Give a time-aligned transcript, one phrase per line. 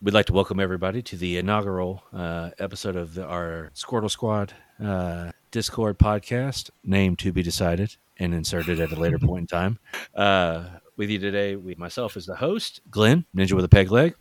[0.00, 4.52] we'd like to welcome everybody to the inaugural uh, episode of the, our Squirtle Squad
[4.82, 9.78] uh, Discord podcast, name to be decided and inserted at a later point in time.
[10.14, 10.66] Uh,
[10.96, 14.14] with you today, we, myself as the host, Glenn, Ninja with a Peg Leg,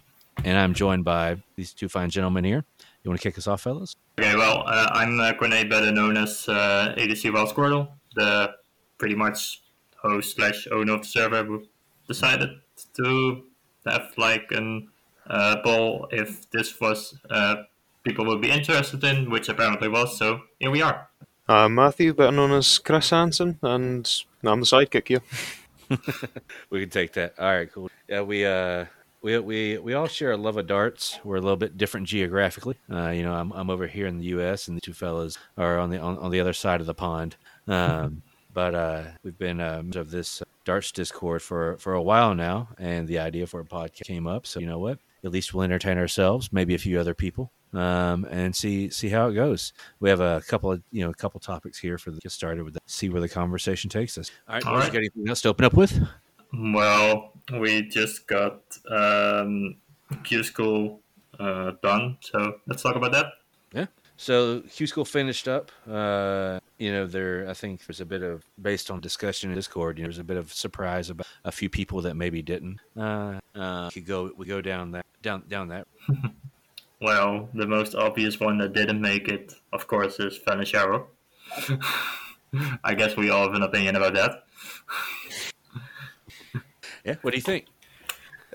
[0.44, 2.64] and I'm joined by these two fine gentlemen here.
[3.04, 3.96] You want to kick us off, fellas?
[4.20, 8.52] Okay, well, uh, I'm uh, Corné, better known as uh, ADC Wild Squirtle, the
[8.98, 9.62] pretty much
[10.02, 11.66] host slash owner of the server who
[12.08, 12.50] decided
[12.96, 13.44] to
[13.86, 14.90] have like an
[15.30, 17.56] uh, poll if this was uh,
[18.04, 20.18] people would be interested in, which apparently was.
[20.18, 21.10] So here we are.
[21.48, 24.10] Uh, Matthew, better known as Chris Hansen, and
[24.44, 25.22] I'm the sidekick here.
[26.70, 27.34] we can take that.
[27.40, 27.90] All right, cool.
[28.10, 28.86] Yeah, we uh
[29.22, 31.20] we we we all share a love of darts.
[31.24, 32.76] We're a little bit different geographically.
[32.92, 34.68] Uh, you know, I'm I'm over here in the U.S.
[34.68, 37.36] and the two fellas are on the on, on the other side of the pond.
[37.68, 38.22] Um,
[38.54, 43.08] but uh, we've been um, of this darts Discord for for a while now, and
[43.08, 44.46] the idea for a podcast came up.
[44.46, 45.00] So you know what?
[45.24, 49.28] At least we'll entertain ourselves, maybe a few other people, um, and see see how
[49.28, 49.74] it goes.
[50.00, 52.64] We have a couple of you know a couple topics here for the get started
[52.64, 52.76] with.
[52.76, 54.32] That, see where the conversation takes us.
[54.48, 54.86] All right, All right.
[54.86, 56.00] you got anything else to open up with?
[56.54, 59.76] Well, we just got um,
[60.24, 61.02] Q School
[61.40, 63.28] uh, done, so let's talk about that.
[64.18, 65.72] So Q School finished up.
[65.90, 69.98] Uh, you know, there I think there's a bit of based on discussion in Discord.
[69.98, 72.80] You know, there's a bit of surprise about a few people that maybe didn't.
[72.98, 75.88] Uh, uh, could go we go down that down down that.
[77.00, 81.06] Well, the most obvious one that didn't make it, of course, is Fallon Sherrock.
[82.84, 84.44] I guess we all have an opinion about that.
[87.06, 87.16] Yeah.
[87.22, 87.68] What do you think?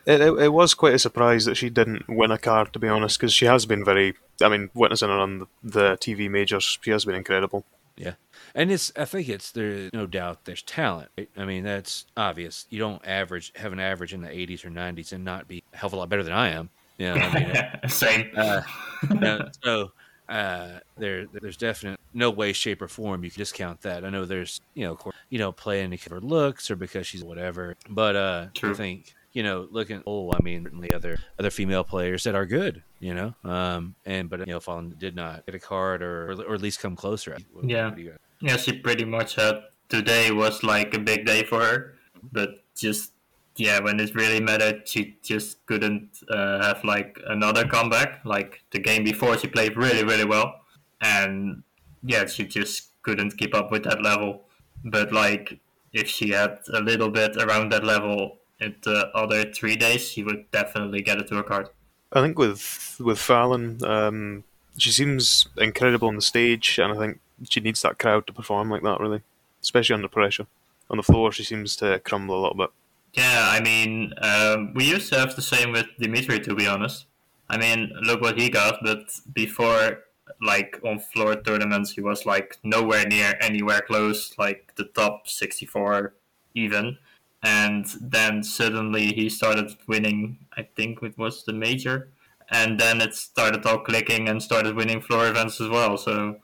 [0.07, 2.89] It, it, it was quite a surprise that she didn't win a card, to be
[2.89, 4.15] honest, because she has been very.
[4.43, 7.65] I mean, witnessing her on the, the TV majors, she has been incredible.
[7.97, 8.15] Yeah.
[8.55, 11.11] And it's I think it's there's no doubt there's talent.
[11.17, 11.29] right?
[11.37, 12.67] I mean that's obvious.
[12.71, 15.77] You don't average have an average in the 80s or 90s and not be a
[15.77, 16.71] hell of a lot better than I am.
[16.99, 18.31] You know, I mean, Same.
[18.37, 18.63] uh,
[19.11, 19.93] no, so
[20.29, 24.05] uh, there, there's definite no way, shape, or form you can discount that.
[24.05, 26.77] I know there's, you know, of course, you know, playing because of her looks or
[26.77, 31.19] because she's whatever, but uh, I think you know, looking, oh, I mean, certainly other
[31.39, 35.15] other female players that are good, you know, um, and but you know, Fallon did
[35.17, 37.37] not get a card or or at least come closer.
[37.53, 37.87] What- Yeah.
[37.87, 38.21] what do you got?
[38.41, 41.95] Yeah, she pretty much had today was like a big day for her,
[42.33, 43.13] but just
[43.57, 48.25] yeah, when it really mattered, she just couldn't uh, have like another comeback.
[48.25, 50.61] Like the game before, she played really really well,
[51.01, 51.63] and
[52.03, 54.43] yeah, she just couldn't keep up with that level.
[54.85, 55.61] But like
[55.93, 60.23] if she had a little bit around that level in the other three days, he
[60.23, 61.69] would definitely get a tour card.
[62.13, 64.45] I think with with Fallon, um,
[64.77, 68.71] she seems incredible on the stage, and I think she needs that crowd to perform
[68.71, 69.23] like that, really,
[69.63, 70.47] especially under pressure.
[70.91, 72.71] On the floor, she seems to crumble a little bit.
[73.15, 77.07] Yeah, I mean, um, we used to have the same with Dimitri, to be honest.
[77.49, 80.05] I mean, look what he got, but before,
[80.41, 86.15] like, on floor tournaments, he was, like, nowhere near anywhere close, like, the top 64
[86.55, 86.99] even.
[87.43, 92.11] And then suddenly he started winning, I think it was the major.
[92.51, 95.97] And then it started all clicking and started winning floor events as well.
[95.97, 96.37] So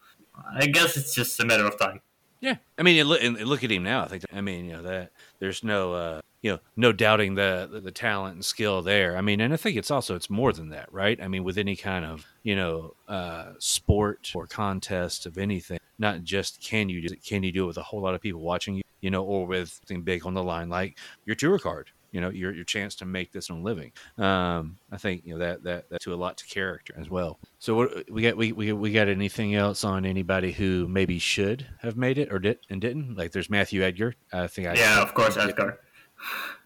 [0.53, 2.01] I guess it's just a matter of time.
[2.41, 4.05] Yeah, I mean, look, at him now.
[4.05, 4.25] I think.
[4.33, 5.11] I mean, you know that
[5.41, 9.17] there's no, uh, you know, no doubting the, the talent and skill there.
[9.17, 11.21] I mean, and I think it's also it's more than that, right?
[11.21, 16.23] I mean, with any kind of you know uh, sport or contest of anything, not
[16.23, 18.77] just can you do can you do it with a whole lot of people watching
[18.77, 21.91] you, you know, or with something big on the line like your tour card.
[22.11, 23.93] You know, your your chance to make this own living.
[24.17, 27.39] Um, I think you know that that that to a lot to character as well.
[27.59, 31.67] So what we got we, we we got anything else on anybody who maybe should
[31.83, 33.15] have made it or did and didn't?
[33.15, 34.15] Like there's Matthew Edgar.
[34.33, 35.81] I think I Yeah, of course, Edgar.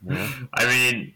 [0.08, 0.30] Yeah.
[0.54, 1.14] I mean,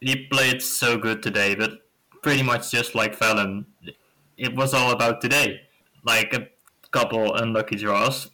[0.00, 1.88] he played so good today, but
[2.22, 3.66] pretty much just like Fallon,
[4.36, 5.60] it was all about today.
[6.04, 6.48] Like a
[6.90, 8.30] couple unlucky draws,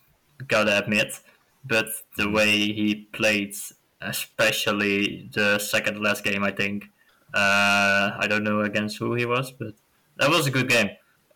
[0.47, 1.20] gotta admit,
[1.64, 1.86] but
[2.16, 3.54] the way he played,
[4.00, 6.84] especially the second last game, I think.
[7.32, 9.74] Uh, I don't know against who he was, but
[10.18, 10.91] that was a good game.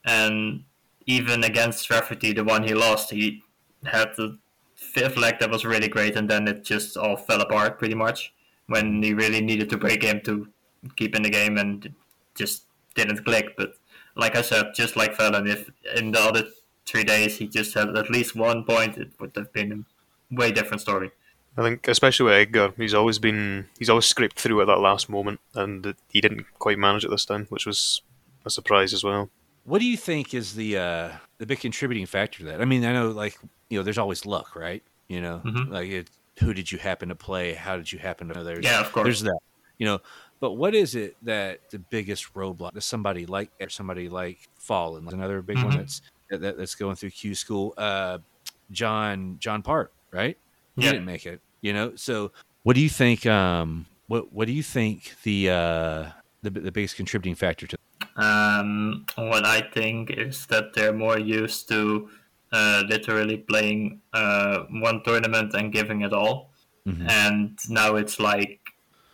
[0.05, 0.65] And
[1.07, 3.43] even against Rafferty, the one he lost, he
[3.85, 4.39] had the
[4.77, 8.33] fifth leg that was really great, and then it just all fell apart pretty much
[8.67, 10.49] when he really needed to break him to
[10.97, 11.93] keep in the game, and
[12.37, 12.65] just
[12.95, 13.57] didn't click.
[13.57, 13.73] But
[14.15, 16.45] like I said, just like Fallon, if in the other
[16.87, 19.85] three days he just had at least one point, it would have been
[20.31, 21.11] way different story.
[21.57, 25.09] I think, especially with Edgar, he's always been he's always scraped through at that last
[25.09, 28.03] moment, and he didn't quite manage it this time, which was
[28.45, 29.29] a surprise as well.
[29.65, 32.61] What do you think is the uh, the big contributing factor to that?
[32.61, 33.39] I mean, I know like
[33.71, 34.83] you know, there's always luck, right?
[35.09, 35.71] You know, Mhm.
[35.71, 37.55] like it, who did you happen to play?
[37.55, 38.45] How did you happen to know?
[38.45, 39.05] There's Yeah, of course.
[39.05, 39.39] There's that.
[39.79, 40.01] you know.
[40.41, 45.09] But what is it that the biggest roadblock to somebody like or somebody like Fallon,
[45.09, 45.77] another big one Mhm.
[45.79, 48.19] that's that, that's going through Q school, uh,
[48.71, 50.37] John John Part, right?
[50.77, 50.93] He Yeah.
[50.93, 51.93] didn't make it, you know.
[51.97, 52.33] So
[52.63, 53.27] what do you think?
[53.27, 56.03] Um, what what do you think the uh,
[56.43, 57.77] the the biggest contributing factor to?
[58.17, 62.09] Um, what I think is that they're more used to
[62.53, 66.51] uh, literally playing uh, one tournament and giving it all,
[66.87, 67.09] Mhm.
[67.11, 68.61] and now it's like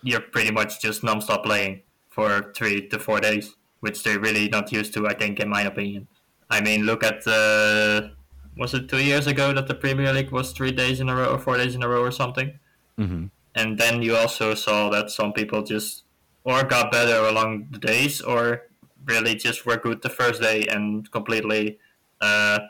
[0.02, 1.80] you're pretty much just non-stop playing
[2.10, 5.08] for three to four days, which they're really not used to.
[5.08, 6.06] I think, in my opinion.
[6.50, 8.10] I mean, look at uh,
[8.56, 11.32] was it two years ago that the Premier League was three days in a row
[11.34, 12.58] or four days in a row or something?
[12.98, 13.26] Mm-hmm.
[13.56, 16.04] and then you also saw that some people just
[16.44, 18.68] or got better along the days or
[19.04, 21.78] really just were good the first day and completely
[22.20, 22.60] uh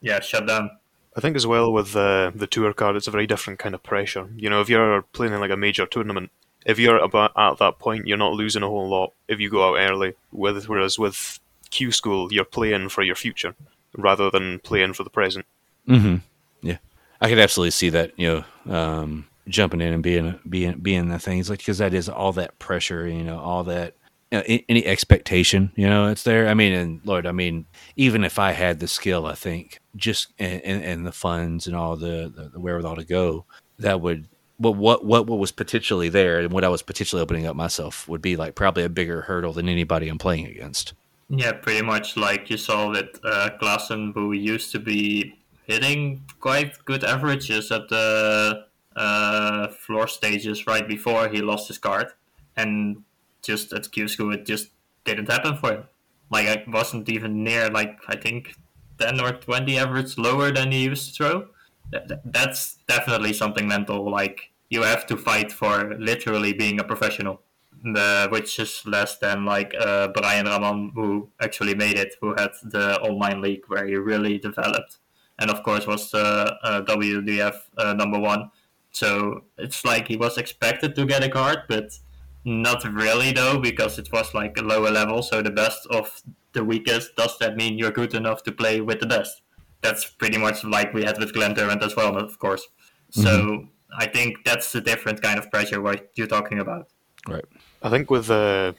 [0.00, 0.70] yeah shut down
[1.16, 3.82] I think as well with the the tour card, it's a very different kind of
[3.82, 4.30] pressure.
[4.34, 6.30] You know, if you're playing in like a major tournament,
[6.64, 9.68] if you're about at that point, you're not losing a whole lot if you go
[9.68, 10.14] out early.
[10.30, 13.54] With whereas with Q school, you're playing for your future
[13.96, 15.46] rather than playing for the present.
[15.88, 16.16] Mm-hmm.
[16.62, 16.78] Yeah,
[17.20, 18.12] I could absolutely see that.
[18.18, 22.08] You know, um, jumping in and being being being the things like because that is
[22.08, 23.06] all that pressure.
[23.06, 23.94] You know, all that
[24.32, 25.72] you know, any expectation.
[25.76, 26.48] You know, it's there.
[26.48, 27.66] I mean, and Lord, I mean,
[27.96, 31.76] even if I had the skill, I think just and, and, and the funds and
[31.76, 33.44] all the, the the wherewithal to go,
[33.78, 34.28] that would.
[34.58, 38.08] But what, what what was potentially there and what I was potentially opening up myself
[38.08, 40.94] would be like probably a bigger hurdle than anybody I'm playing against.
[41.34, 45.34] Yeah pretty much like you saw with uh Klaasen, who used to be
[45.66, 52.08] hitting quite good averages at the uh floor stages right before he lost his card
[52.56, 53.02] and
[53.40, 54.68] just at Q school it just
[55.04, 55.84] didn't happen for him
[56.30, 58.54] like I wasn't even near like I think
[58.98, 61.48] 10 or 20 average lower than he used to throw.
[61.90, 64.10] That, that- that's definitely something mental.
[64.10, 67.40] Like you have to fight for literally being a professional,
[67.82, 72.50] the, which is less than like uh, Brian Raman, who actually made it, who had
[72.62, 74.98] the online league where he really developed,
[75.38, 78.50] and of course was the uh, WDF uh, number one.
[78.92, 81.98] So it's like he was expected to get a card, but
[82.44, 85.22] not really though, because it was like a lower level.
[85.22, 87.16] So the best of the weakest.
[87.16, 89.42] Does that mean you're good enough to play with the best?
[89.80, 92.68] That's pretty much like we had with Glen Durrant as well, of course.
[93.10, 93.66] So
[93.98, 96.88] I think that's a different kind of pressure what you're talking about.
[97.28, 97.44] Right.
[97.82, 98.72] I think with uh,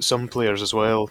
[0.00, 1.10] some players as well,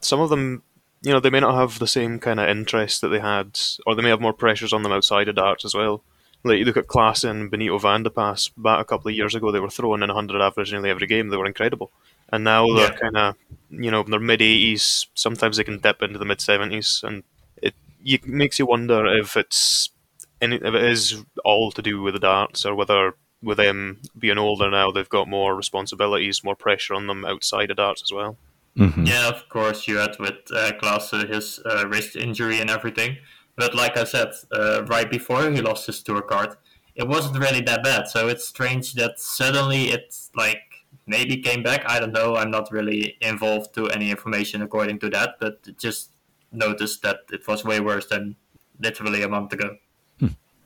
[0.00, 0.62] some of them,
[1.02, 3.94] you know, they may not have the same kind of interest that they had, or
[3.94, 6.02] they may have more pressures on them outside of darts as well.
[6.44, 9.14] Like you look at Klaas and Benito van de Pas de back a couple of
[9.14, 11.28] years ago, they were throwing in 100 average nearly every game.
[11.28, 11.90] They were incredible.
[12.30, 12.98] And now they're Yeah.
[13.00, 13.36] kind of,
[13.70, 15.06] you know, in their mid 80s.
[15.14, 17.22] Sometimes they can dip into the mid 70s, and
[17.62, 19.90] it you, makes you wonder if it's
[20.40, 23.14] any, if it is all to do with the darts, or whether
[23.44, 27.76] with them being older now, they've got more responsibilities, more pressure on them outside of
[27.76, 28.36] darts as well.
[28.76, 29.04] Mm-hmm.
[29.04, 33.18] Yeah, of course, you had with uh, Klaas uh, his uh, wrist injury and everything.
[33.56, 36.56] But like I said, uh, right before he lost his tour card,
[36.96, 38.08] it wasn't really that bad.
[38.08, 40.62] So it's strange that suddenly it's like
[41.06, 41.84] maybe came back.
[41.86, 42.34] I don't know.
[42.36, 46.10] I'm not really involved to any information according to that, but just
[46.50, 48.34] noticed that it was way worse than
[48.80, 49.76] literally a month ago.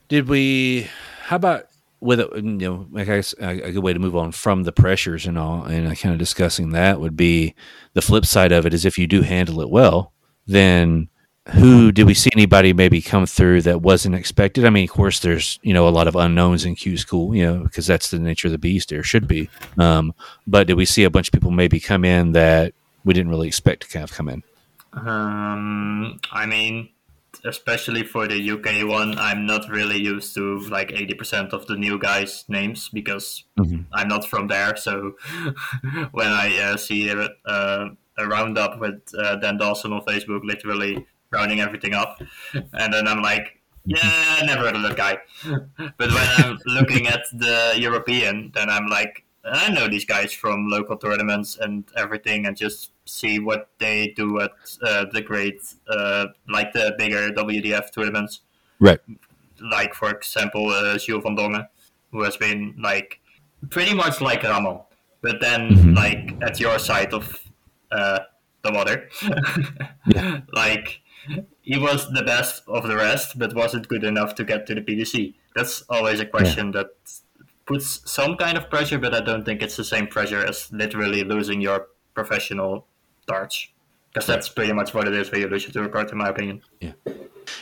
[0.08, 0.88] Did we?
[1.25, 1.66] How about
[2.00, 2.20] with?
[2.20, 5.38] You know, I guess a, a good way to move on from the pressures and
[5.38, 7.54] all, and kind of discussing that would be
[7.94, 10.12] the flip side of it is if you do handle it well,
[10.46, 11.08] then
[11.54, 14.64] who did we see anybody maybe come through that wasn't expected?
[14.64, 17.44] I mean, of course, there's you know a lot of unknowns in Q school, you
[17.46, 18.90] know, because that's the nature of the beast.
[18.90, 20.14] There should be, um,
[20.46, 23.49] but did we see a bunch of people maybe come in that we didn't really
[23.49, 24.42] expect to kind of come in?
[24.92, 26.90] Um, I mean,
[27.44, 31.99] especially for the UK one, I'm not really used to like 80% of the new
[31.99, 33.87] guys' names because Mhm.
[33.92, 34.76] I'm not from there.
[34.76, 35.14] So
[36.12, 41.06] when I uh, see a, uh, a roundup with uh, Dan Dawson on Facebook, literally
[41.30, 42.20] rounding everything up,
[42.73, 45.18] and then I'm like, yeah, never heard of that guy.
[45.99, 50.68] but when I'm looking at the European, then I'm like, I know these guys from
[50.68, 54.50] local tournaments and everything, and just see what they do at
[54.83, 58.40] uh, the great, uh, like the bigger WDF tournaments.
[58.80, 59.00] Right.
[59.61, 61.66] Like, for example, uh, Gilles van Dongen,
[62.12, 63.21] who has been like
[63.71, 64.80] pretty much like Raman,
[65.23, 65.97] but then Mhm.
[65.97, 67.40] like at your side of
[67.90, 68.21] uh,
[68.62, 69.09] the water.
[70.07, 70.40] Yeah.
[70.52, 71.00] Like,
[71.62, 74.80] he was the best of the rest, but wasn't good enough to get to the
[74.80, 75.35] PDC.
[75.54, 76.88] That's always a question that
[77.68, 81.22] puts some kind of pressure, but I don't think it's the same pressure as literally
[81.22, 82.87] losing your professional
[83.26, 83.68] darts.
[84.12, 86.28] Because that's pretty much what it is when you lose your tour card, in my
[86.30, 86.62] opinion.
[86.80, 86.92] Yeah,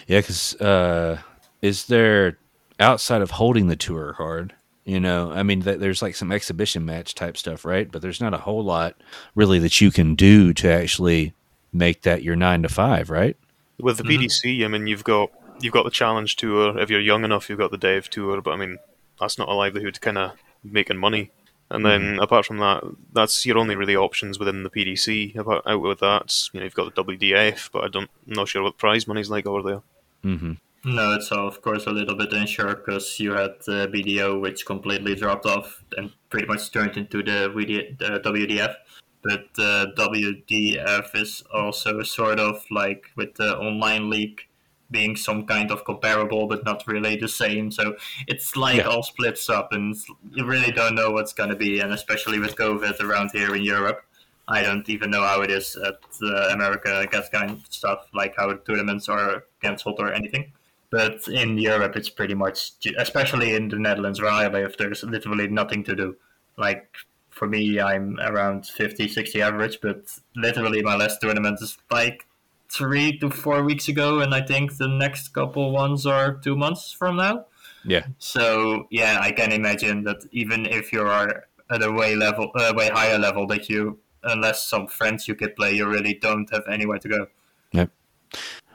[0.07, 1.19] Yeah, because uh,
[1.61, 2.39] is there
[2.79, 4.55] outside of holding the tour card?
[4.85, 7.91] You know, I mean, th- there's like some exhibition match type stuff, right?
[7.91, 8.95] But there's not a whole lot
[9.35, 11.35] really that you can do to actually
[11.73, 13.37] make that your nine to five, right?
[13.81, 14.21] With the Mhm.
[14.29, 16.79] PDC, I mean, you've got you've got the challenge tour.
[16.79, 18.41] If you're young enough, you've got the dev tour.
[18.41, 18.79] But I mean,
[19.19, 20.33] that's not a livelihood kind of
[20.65, 21.31] making money.
[21.69, 25.37] And then apart from that, that's your only really options within the PDC.
[25.37, 28.49] About out with that, you know, you've got the WDF, but I don't, I'm not
[28.49, 29.83] sure what prize money's like over there.
[30.25, 30.53] Mm-hmm.
[30.95, 34.65] No, it's uh, of course a little bit unsure because you had the BDO, which
[34.65, 37.51] completely dropped off and pretty much turned into the,
[37.99, 38.77] the WDF.
[39.25, 44.43] But uh, WDF is also sort of like with the online league
[44.91, 47.71] being some kind of comparable, but not really the same.
[47.71, 48.89] So it's like Yeah.
[48.89, 49.95] all splits up, and
[50.33, 51.81] you really don't know what's going to be.
[51.81, 54.03] And especially with COVID around here in Europe,
[54.49, 56.95] I don't even know how it is at uh, America.
[56.95, 60.53] I guess kind of stuff like how tournaments are cancelled or anything.
[60.91, 65.49] But in Europe, it's pretty much, especially in the Netherlands where I live, there's literally
[65.49, 66.17] nothing to do.
[66.57, 66.95] Like
[67.31, 69.99] for me, I'm around 50, 60 average, but
[70.37, 72.27] literally my last tournament is like
[72.71, 76.93] three to four weeks ago, and I think the next couple ones are two months
[76.93, 77.47] from now.
[77.85, 78.07] Yeah.
[78.19, 82.73] So yeah, I can imagine that even if you are at a way level, uh,
[82.77, 86.65] way higher level, that you, unless some friends you could play, you really don't have
[86.69, 87.27] anywhere to go.
[87.73, 87.91] Yep.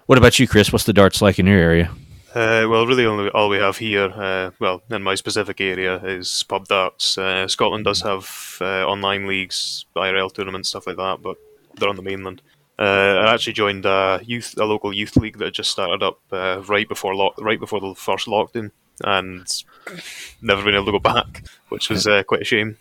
[0.06, 0.72] What about you, Chris?
[0.72, 1.92] What's the darts like in your area?
[2.34, 6.44] Uh, well, really, only all we have here, uh, well, in my specific area, is
[6.44, 7.18] pub darts.
[7.18, 11.36] Uh, Scotland does have uh, online leagues, IRL tournaments, stuff like that, but
[11.76, 12.42] they're on the mainland.
[12.82, 16.18] Uh, I actually joined a youth, a local youth league that had just started up
[16.32, 18.72] uh, right before lock, right before the first lockdown,
[19.04, 19.46] and
[20.42, 22.78] never been able to go back, which was uh, quite a shame.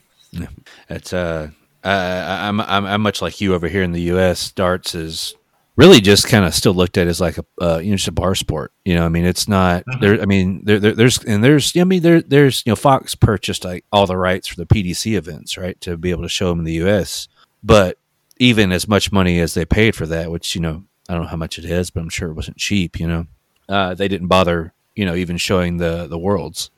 [0.88, 1.50] It's uh,
[1.84, 4.50] I, I- I'm, I'm I'm much like you over here in the U.S.
[4.52, 5.34] Darts is
[5.76, 8.12] really just kind of still looked at as like a uh, you know just a
[8.12, 8.72] bar sport.
[8.84, 10.00] You know, I mean, it's not Mhm.
[10.00, 10.22] there.
[10.22, 13.64] I mean, there, there there's and there's I mean there there's you know Fox purchased
[13.64, 16.60] like all the rights for the PDC events right to be able to show them
[16.60, 17.28] in the U.S.
[17.62, 17.98] But
[18.40, 21.28] even as much money as they paid for that, which you know I don't know
[21.28, 22.98] how much it is, but I'm sure it wasn't cheap.
[22.98, 23.26] You know,
[23.68, 26.72] uh, they didn't bother you know even showing the the worlds.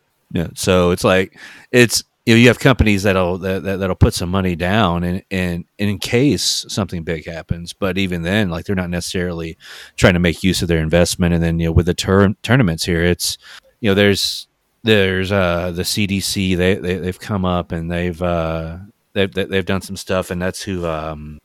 [0.55, 1.39] So it's like
[1.71, 5.23] it's you know you have companies that'll that, that that'll put some money down and
[5.31, 9.57] and in case something big happens, but even then, like they're not necessarily
[9.97, 11.33] trying to make use of their investment.
[11.35, 13.39] And then you know with the tournaments here, it's
[13.81, 14.49] you know there's
[14.83, 18.79] there's uh the CDC they, they they've come up and they've uh
[19.13, 21.39] they've they've done some stuff and that's who um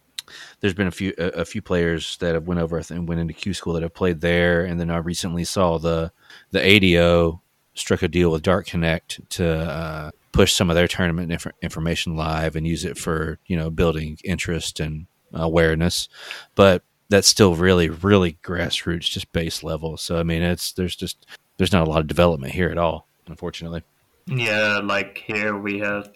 [0.60, 3.34] there's been a few a, a few players that have went over and went into
[3.34, 6.12] Q school that have played there and then I recently saw the
[6.52, 7.42] the ADO
[7.74, 12.16] struck a deal with Dart Connect to uh, push some of their tournament inf- information
[12.16, 16.10] live and use it for you know building interest and awareness,
[16.56, 19.98] but that's still really really grassroots, just base level.
[19.98, 21.26] So I mean, it's there's just
[21.58, 23.84] there's not a lot of development here at all, unfortunately.
[24.28, 26.12] Yeah, like here we have,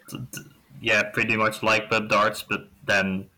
[0.81, 3.29] yeah, pretty much like the darts, but then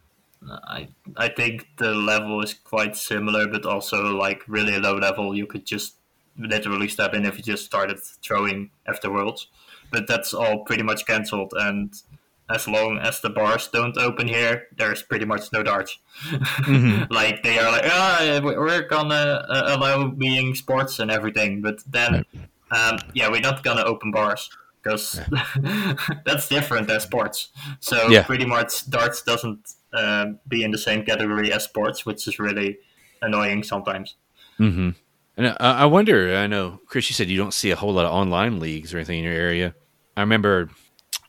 [0.50, 5.36] I I think the level is quite similar, but also like really low level.
[5.36, 5.96] You could just
[6.38, 9.48] literally step in if you just started throwing after worlds,
[9.92, 11.54] but that's all pretty much cancelled.
[11.56, 11.94] And
[12.50, 15.98] as long as the bars don't open here, there's pretty much no darts.
[16.66, 17.08] Mhm.
[17.20, 21.80] like they are like, ah, we- we're gonna uh, allow being sports and everything, but
[21.88, 22.26] then,
[22.72, 24.50] um, yeah, we're not gonna open bars
[24.84, 25.22] because
[26.26, 27.50] that's different than sports.
[27.80, 28.24] So Yeah.
[28.24, 32.78] pretty much darts doesn't um, be in the same category as sports, which is really
[33.22, 34.16] annoying sometimes.
[34.60, 34.90] Mm-hmm.
[35.38, 36.36] And I, I wonder.
[36.36, 37.10] I know, Chris.
[37.10, 39.34] You said you don't see a whole lot of online leagues or anything in your
[39.34, 39.74] area.
[40.16, 40.70] I remember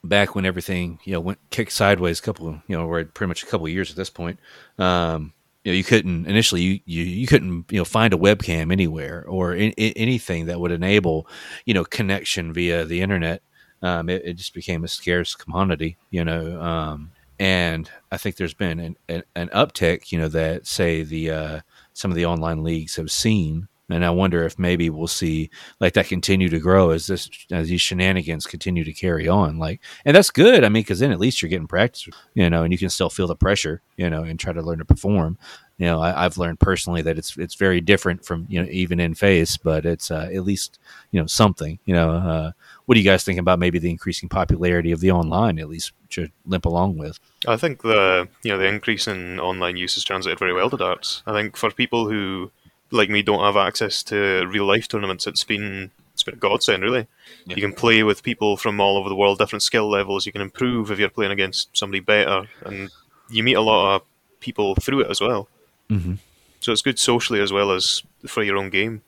[0.03, 2.19] back when everything you know went kicked sideways.
[2.19, 4.39] A couple, you know, we're pretty much a couple years at this point.
[4.79, 5.33] Um,
[5.65, 9.25] you know, you couldn't initially you, you you couldn't you know find a webcam anywhere
[9.27, 11.27] or in, in, anything that would enable
[11.65, 13.43] you know connection via the internet.
[13.81, 16.61] Um, it, it just became a scarce commodity, you know.
[16.61, 21.31] Um, and I think there's been an, an, an uptick, you know, that say the
[21.31, 21.61] uh,
[21.93, 23.69] some of the online leagues have seen.
[23.91, 27.69] And I wonder if maybe we'll see like that continue to grow as this as
[27.69, 29.59] these shenanigans continue to carry on.
[29.59, 30.65] Like, and that's good.
[30.65, 33.11] I mean, because then at least you're getting practice, you know, and you can still
[33.11, 35.37] feel the pressure, you know, and try to learn to perform.
[35.77, 39.01] You know, I, I've learned personally that it's it's very different from you know even
[39.01, 40.79] in face, but it's uh, at least
[41.11, 41.79] you know something.
[41.85, 42.53] You know, uh,
[42.87, 45.59] what do you guys think about maybe the increasing popularity of the online?
[45.59, 47.19] At least to limp along with.
[47.47, 50.77] I think the you know the increase in online use has translated very well to
[50.77, 51.23] darts.
[51.27, 52.51] I think for people who
[52.91, 56.83] like me don't have access to real life tournaments, it's been it's been a godsend
[56.83, 57.07] really.
[57.47, 57.57] Yeah.
[57.57, 60.27] You can play with people from all over the world, different skill levels.
[60.27, 62.91] You can improve if you're playing against somebody better, and
[63.31, 64.03] you meet a lot of
[64.41, 65.49] people through it as well.
[65.91, 66.15] Mm-hmm.
[66.61, 69.03] So it's good socially as well as for your own game.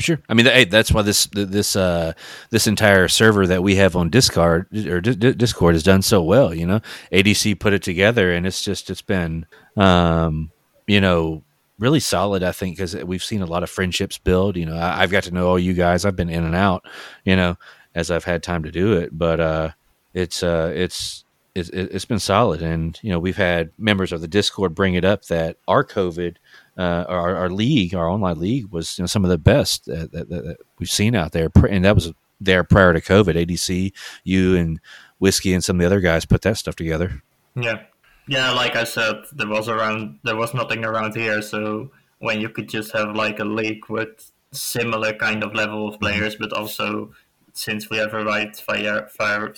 [0.00, 0.22] For sure.
[0.30, 2.14] I mean, hey, that's why this this uh
[2.48, 6.54] this entire server that we have on Discord or D- Discord has done so well.
[6.54, 6.80] You know,
[7.12, 9.44] ADC put it together, and it's just it's been
[9.76, 10.50] um
[10.86, 11.42] you know
[11.78, 12.42] really solid.
[12.42, 14.56] I think because we've seen a lot of friendships build.
[14.56, 16.06] You know, I, have got to know all you guys.
[16.06, 16.86] I've been in and out.
[17.24, 17.58] You know,
[17.94, 19.70] as I've had time to do it, but uh,
[20.14, 22.62] it's uh it's it's, it's been solid.
[22.62, 26.36] And you know, we've had members of the Discord bring it up that our COVID
[26.80, 30.12] uh, our, our league, our online league, was you know, some of the best that,
[30.12, 33.34] that, that, we've seen out there, and that was there prior to COVID.
[33.34, 33.92] ADC,
[34.24, 34.80] you and
[35.18, 37.22] whiskey, and some of the other guys put that stuff together.
[37.54, 37.82] Yeah,
[38.26, 38.52] yeah.
[38.52, 42.70] Like I said, there was around there was nothing around here, so when you could
[42.70, 47.12] just have like a league with similar kind of level of players, but also
[47.60, 49.52] since we have a right fire, fire,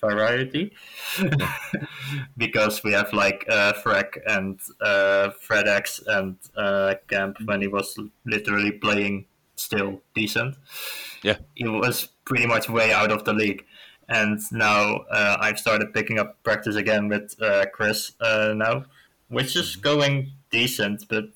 [0.00, 0.72] variety
[2.36, 7.96] because we have like uh, Frek and uh, FredX and uh, Camp when he was
[8.26, 10.56] literally playing still decent.
[11.22, 13.64] Yeah, he was pretty much way out of the league,
[14.08, 18.86] and now uh, I've started picking up practice again with uh, Chris uh, now,
[19.28, 21.26] which is going decent, but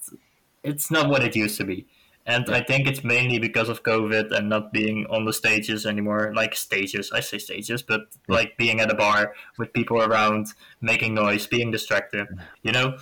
[0.65, 1.87] it's not what it used to be.
[2.29, 6.31] And I think it's mainly because of COVID and not being on the stages anymore.
[6.37, 8.35] Like stages, I say stages, but yeah.
[8.35, 10.49] like being at a bar with people around,
[10.83, 12.27] making noise, being distracted,
[12.63, 12.99] you know?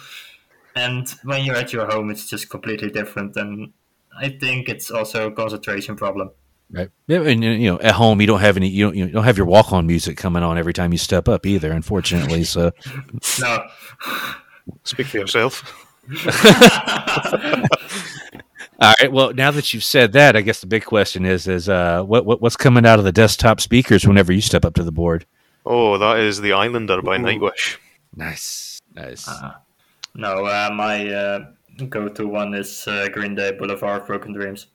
[0.77, 3.35] And when you're at your home, it's just completely different.
[3.35, 3.73] And
[4.17, 6.31] I think it's also a concentration problem.
[6.71, 6.91] Right.
[7.09, 9.37] Yeah, and you know, at home you don't have any you don't you don't have
[9.37, 12.45] your walk on music coming on every time you step up either, unfortunately.
[12.45, 12.71] So
[13.41, 13.67] No.
[14.85, 15.85] Speak for yourself.
[18.81, 19.11] All right.
[19.11, 22.27] Well, now that you've said that, I guess the big question is: is uh, what,
[22.27, 25.25] what what's coming out of the desktop speakers whenever you step up to the board?
[25.65, 27.21] Oh, that is the Islander by Ooh.
[27.21, 27.79] Nightwish.
[28.15, 29.27] Nice, nice.
[29.27, 29.55] Uh,
[30.15, 31.47] no, uh, my uh,
[31.89, 34.67] go-to one is uh, Green Day Boulevard Broken Dreams.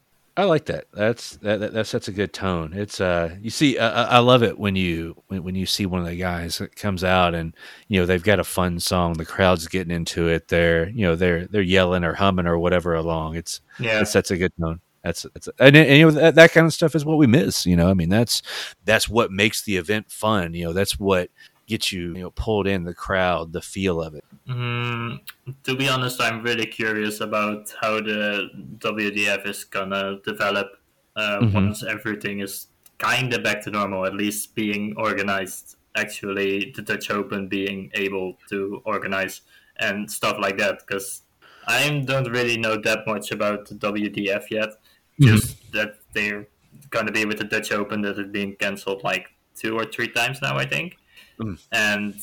[0.41, 0.85] I like that.
[0.91, 2.73] That's that, that, sets a good tone.
[2.73, 6.01] It's uh, you see, uh, I love it when you when, when you see one
[6.01, 7.55] of the guys that comes out and
[7.89, 9.13] you know they've got a fun song.
[9.13, 10.47] The crowd's getting into it.
[10.47, 13.35] They're you know they're they're yelling or humming or whatever along.
[13.35, 14.81] It's yeah, it sets a good tone.
[15.03, 17.67] That's that's and, and you know that, that kind of stuff is what we miss.
[17.67, 18.41] You know, I mean that's
[18.83, 20.55] that's what makes the event fun.
[20.55, 21.29] You know, that's what
[21.71, 24.23] gets you you know pulled in the crowd, the feel of it.
[24.47, 25.19] Mm,
[25.63, 30.67] to be honest, I'm really curious about how the WDF is gonna develop
[31.15, 31.53] uh, mm-hmm.
[31.53, 35.75] once everything is kind of back to normal, at least being organized.
[35.95, 39.41] Actually, the Dutch Open being able to organize
[39.77, 41.23] and stuff like that, because
[41.67, 44.69] I don't really know that much about the WDF yet.
[44.69, 45.25] Mm-hmm.
[45.25, 46.47] Just that they're
[46.89, 50.41] gonna be with the Dutch Open that is being cancelled like two or three times
[50.41, 50.97] now, I think.
[51.41, 51.59] Mm.
[51.71, 52.15] And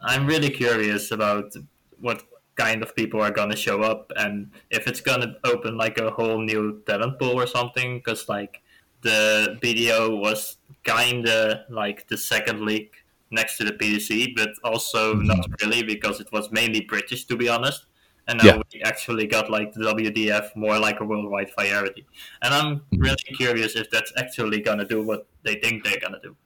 [0.00, 1.54] I'm really curious about
[2.00, 2.22] what
[2.56, 6.38] kind of people are gonna show up and if it's gonna open like a whole
[6.40, 7.98] new talent pool or something.
[7.98, 8.62] Because like
[9.02, 12.92] the BDO was kinda like the second league
[13.30, 15.26] next to the PDC, but also mm-hmm.
[15.26, 17.86] not really because it was mainly British to be honest.
[18.28, 18.62] And now yeah.
[18.72, 22.06] we actually got like the WDF more like a worldwide priority.
[22.42, 23.00] And I'm mm-hmm.
[23.00, 26.36] really curious if that's actually gonna do what they think they're gonna do.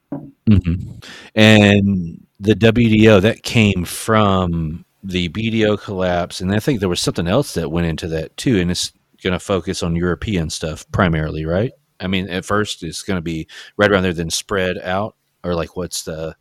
[0.49, 0.99] Mm-hmm.
[1.35, 7.29] And the WDO that came from the BDO collapse, and I think there was something
[7.29, 11.45] else that went into that too, and it's going to focus on European stuff primarily,
[11.45, 11.73] right?
[12.01, 13.47] I mean, at first it's going to be
[13.77, 16.37] right around there, then spread out, or like what's the?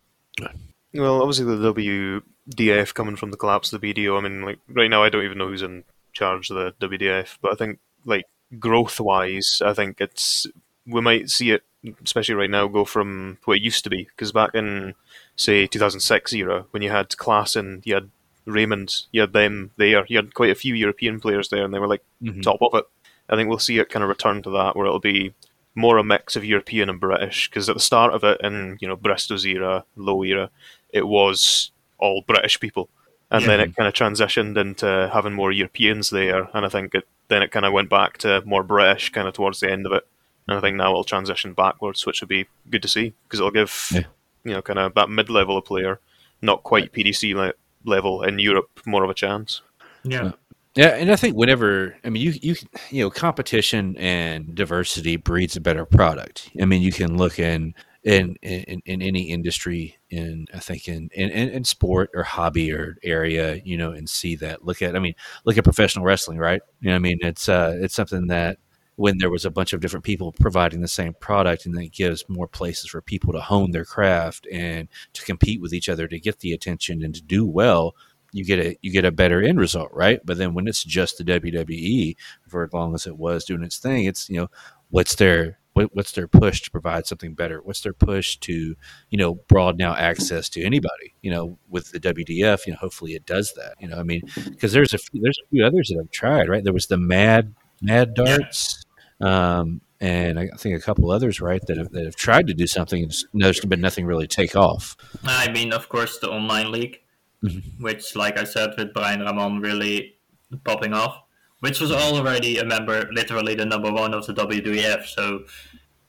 [0.93, 4.17] Well, obviously the WDF coming from the collapse of the BDO.
[4.17, 7.37] I mean, like right now, I don't even know who's in charge of the WDF,
[7.41, 8.25] but I think like
[8.59, 10.47] growth wise, I think it's
[10.85, 11.63] we might see it,
[12.03, 14.03] especially right now, go from what it used to be.
[14.05, 14.95] Because back in
[15.35, 18.09] say 2006 era, when you had Class and you had
[18.45, 21.79] Raymond, you had them there, you had quite a few European players there, and they
[21.79, 22.41] were like mm-hmm.
[22.41, 22.85] top of it.
[23.29, 25.33] I think we'll see it kind of return to that, where it'll be
[25.75, 27.49] more a mix of European and British.
[27.49, 30.49] Because at the start of it, in you know Bristow's era, Lowe era,
[30.89, 32.89] it was all British people,
[33.31, 33.47] and yeah.
[33.47, 37.41] then it kind of transitioned into having more Europeans there, and I think it then
[37.41, 40.05] it kind of went back to more British kind of towards the end of it.
[40.47, 43.51] And I think now it'll transition backwards, which would be good to see because it'll
[43.51, 44.01] give yeah.
[44.43, 45.99] you know kind of that mid level of player,
[46.41, 47.53] not quite PDC le-
[47.85, 49.61] level in Europe, more of a chance.
[50.03, 50.31] Yeah.
[50.75, 52.55] Yeah, and I think whenever I mean you you
[52.89, 56.49] you know competition and diversity breeds a better product.
[56.59, 61.09] I mean you can look in in in, in any industry in I think in,
[61.13, 64.99] in in sport or hobby or area you know and see that look at I
[64.99, 65.13] mean
[65.45, 68.57] look at professional wrestling right you know I mean it's uh it's something that
[68.95, 72.27] when there was a bunch of different people providing the same product and that gives
[72.29, 76.19] more places for people to hone their craft and to compete with each other to
[76.19, 77.95] get the attention and to do well
[78.31, 81.17] you get a you get a better end result right but then when it's just
[81.17, 82.15] the WWE
[82.47, 84.47] for as long as it was doing its thing it's you know
[84.89, 87.59] what's their what, what's their push to provide something better?
[87.61, 88.75] What's their push to
[89.09, 91.15] you know broaden out access to anybody?
[91.21, 93.73] You know, with the WDF, you know, hopefully it does that.
[93.79, 96.47] You know, I mean, because there's a few, there's a few others that have tried,
[96.47, 96.63] right?
[96.63, 98.82] There was the Mad Mad Darts.
[99.23, 102.67] Um, and I think a couple others, right, that have, that have tried to do
[102.67, 104.97] something and there's been nothing really take off.
[105.23, 106.99] I mean, of course, the online league,
[107.41, 107.81] mm-hmm.
[107.81, 110.17] which, like I said, with Brian Raman really
[110.65, 111.21] popping off,
[111.61, 115.05] which was already a member, literally the number one of the WDF.
[115.05, 115.45] So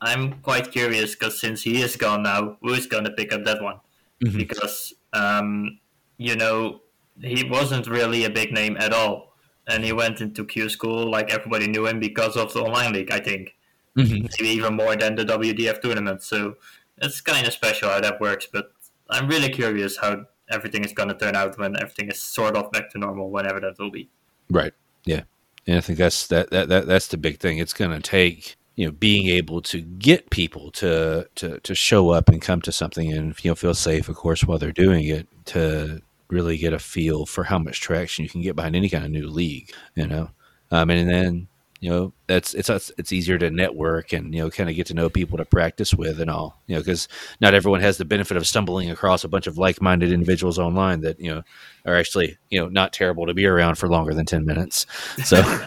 [0.00, 3.62] I'm quite curious because since he is gone now, who's going to pick up that
[3.62, 3.78] one?
[4.24, 4.38] Mm-hmm.
[4.38, 5.78] Because, um,
[6.18, 6.80] you know,
[7.20, 9.33] he wasn't really a big name at all.
[9.66, 13.10] And he went into Q school like everybody knew him because of the online league,
[13.10, 13.54] I think
[13.96, 14.26] mm-hmm.
[14.38, 16.22] maybe even more than the WDF tournament.
[16.22, 16.56] So
[16.98, 18.46] it's kind of special how that works.
[18.50, 18.72] But
[19.10, 22.70] I'm really curious how everything is going to turn out when everything is sort of
[22.72, 24.08] back to normal, whenever that will be.
[24.50, 24.72] Right.
[25.04, 25.22] Yeah.
[25.66, 27.58] And I think that's that, that, that that's the big thing.
[27.58, 32.10] It's going to take you know being able to get people to to to show
[32.10, 35.04] up and come to something and you know feel safe, of course, while they're doing
[35.04, 38.88] it to really get a feel for how much traction you can get behind any
[38.88, 39.72] kind of new league.
[39.94, 40.30] You know,
[40.70, 41.48] um, and then
[41.84, 44.94] you know that's it's it's easier to network and you know kind of get to
[44.94, 47.08] know people to practice with and all you know because
[47.42, 51.20] not everyone has the benefit of stumbling across a bunch of like-minded individuals online that
[51.20, 51.42] you know
[51.84, 54.86] are actually you know not terrible to be around for longer than 10 minutes
[55.24, 55.42] so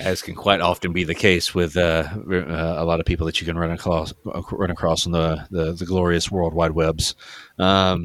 [0.00, 3.40] as can quite often be the case with uh, uh, a lot of people that
[3.40, 7.14] you can run across run across on the the, the glorious world wide webs
[7.58, 8.04] um,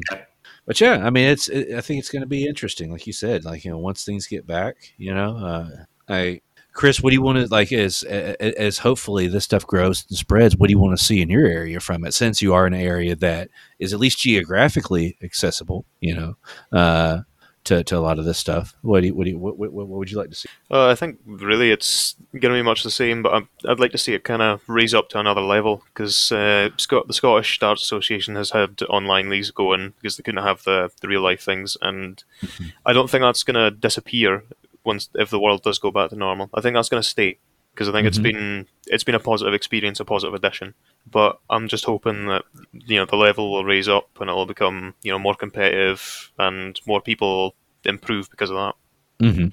[0.66, 1.48] but yeah, I mean, it's.
[1.48, 3.44] It, I think it's going to be interesting, like you said.
[3.44, 5.70] Like you know, once things get back, you know, uh,
[6.08, 6.40] I
[6.76, 10.56] Chris, what do you want to like as as hopefully this stuff grows and spreads?
[10.56, 12.12] What do you want to see in your area from it?
[12.12, 16.36] Since you are in an area that is at least geographically accessible, you know,
[16.72, 17.20] uh,
[17.66, 18.74] to, to a lot of this stuff.
[18.82, 20.48] What do you, what, do you, what, what, what would you like to see?
[20.70, 23.92] Uh, I think really it's going to be much the same, but i would like
[23.92, 27.58] to see it kind of raise up to another level because uh, Scott, the Scottish
[27.58, 31.42] Darts Association has had online leagues going because they couldn't have the, the real life
[31.42, 32.66] things, and mm-hmm.
[32.84, 34.44] I don't think that's going to disappear
[34.84, 36.48] once if the world does go back to normal.
[36.54, 37.38] I think that's going to stay
[37.76, 38.08] because I think mm-hmm.
[38.08, 40.72] it's been it's been a positive experience, a positive addition.
[41.10, 44.94] But I'm just hoping that you know the level will raise up and it'll become
[45.02, 48.74] you know more competitive and more people improve because of that.
[49.20, 49.48] Mm-hmm.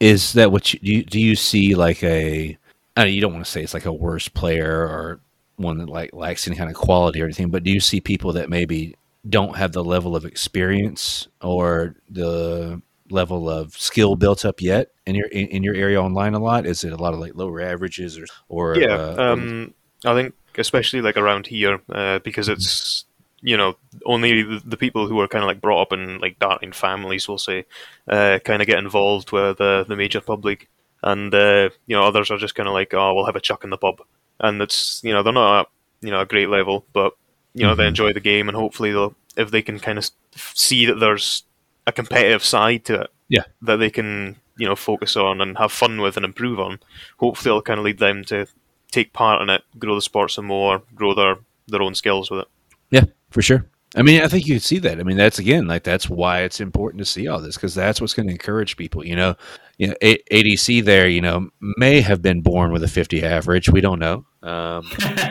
[0.00, 0.92] Is that what you do?
[0.92, 2.56] You, do you see like a?
[2.96, 5.20] I mean, you don't want to say it's like a worse player or
[5.56, 8.32] one that like lacks any kind of quality or anything, but do you see people
[8.32, 8.96] that maybe
[9.28, 12.80] don't have the level of experience or the
[13.14, 16.66] level of skill built up yet in your in, in your area online a lot?
[16.66, 18.94] Is it a lot of like lower averages or or yeah?
[18.94, 19.74] Uh, um,
[20.04, 23.04] I think especially like around here uh, because it's
[23.40, 26.38] you know only the, the people who are kind of like brought up in like
[26.38, 27.64] darting families will say
[28.08, 30.68] uh, kind of get involved with the the major public
[31.02, 33.64] and uh, you know others are just kind of like oh we'll have a chuck
[33.64, 34.00] in the pub
[34.40, 35.66] and it's you know they're not at
[36.00, 37.16] you know a great level but
[37.54, 37.80] you know mm-hmm.
[37.80, 41.44] they enjoy the game and hopefully they'll if they can kind of see that there's
[41.86, 43.10] a competitive side to it.
[43.28, 43.44] Yeah.
[43.62, 46.78] That they can, you know, focus on and have fun with and improve on.
[47.18, 48.46] Hopefully it'll kind of lead them to
[48.90, 52.40] take part in it, grow the sport some more, grow their, their own skills with
[52.40, 52.48] it.
[52.90, 53.66] Yeah, for sure.
[53.96, 54.98] I mean, I think you see that.
[54.98, 58.00] I mean, that's again, like that's why it's important to see all this because that's
[58.00, 59.06] what's going to encourage people.
[59.06, 59.36] You know,
[59.78, 63.68] you know, a- ADC there, you know, may have been born with a 50 average.
[63.68, 64.84] We don't know, um,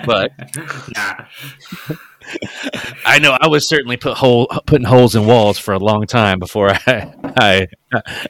[0.06, 0.32] but
[3.06, 6.40] I know I was certainly put hole putting holes in walls for a long time
[6.40, 7.68] before I I,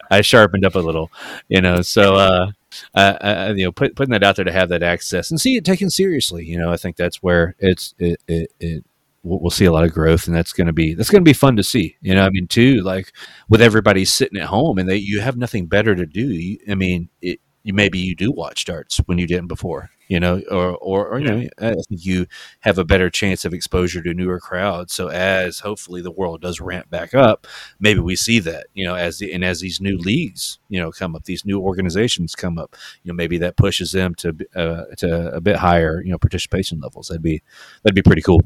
[0.09, 1.11] I sharpened up a little,
[1.47, 1.81] you know.
[1.81, 2.51] So uh,
[2.95, 5.65] uh, you know, put, putting that out there to have that access and see it
[5.65, 8.85] taken seriously, you know, I think that's where it's it, it, it
[9.23, 11.33] we'll see a lot of growth and that's going to be that's going to be
[11.33, 13.11] fun to see you know i mean too like
[13.49, 16.75] with everybody sitting at home and they you have nothing better to do you, i
[16.75, 20.75] mean it, you maybe you do watch darts when you didn't before you know, or,
[20.77, 22.27] or, or you know, I think you
[22.59, 24.93] have a better chance of exposure to newer crowds.
[24.93, 27.47] So as hopefully the world does ramp back up,
[27.79, 30.91] maybe we see that, you know, as the, and as these new leagues, you know,
[30.91, 34.83] come up, these new organizations come up, you know, maybe that pushes them to, uh,
[34.97, 37.07] to a bit higher, you know, participation levels.
[37.07, 37.41] That'd be,
[37.81, 38.41] that'd be pretty cool.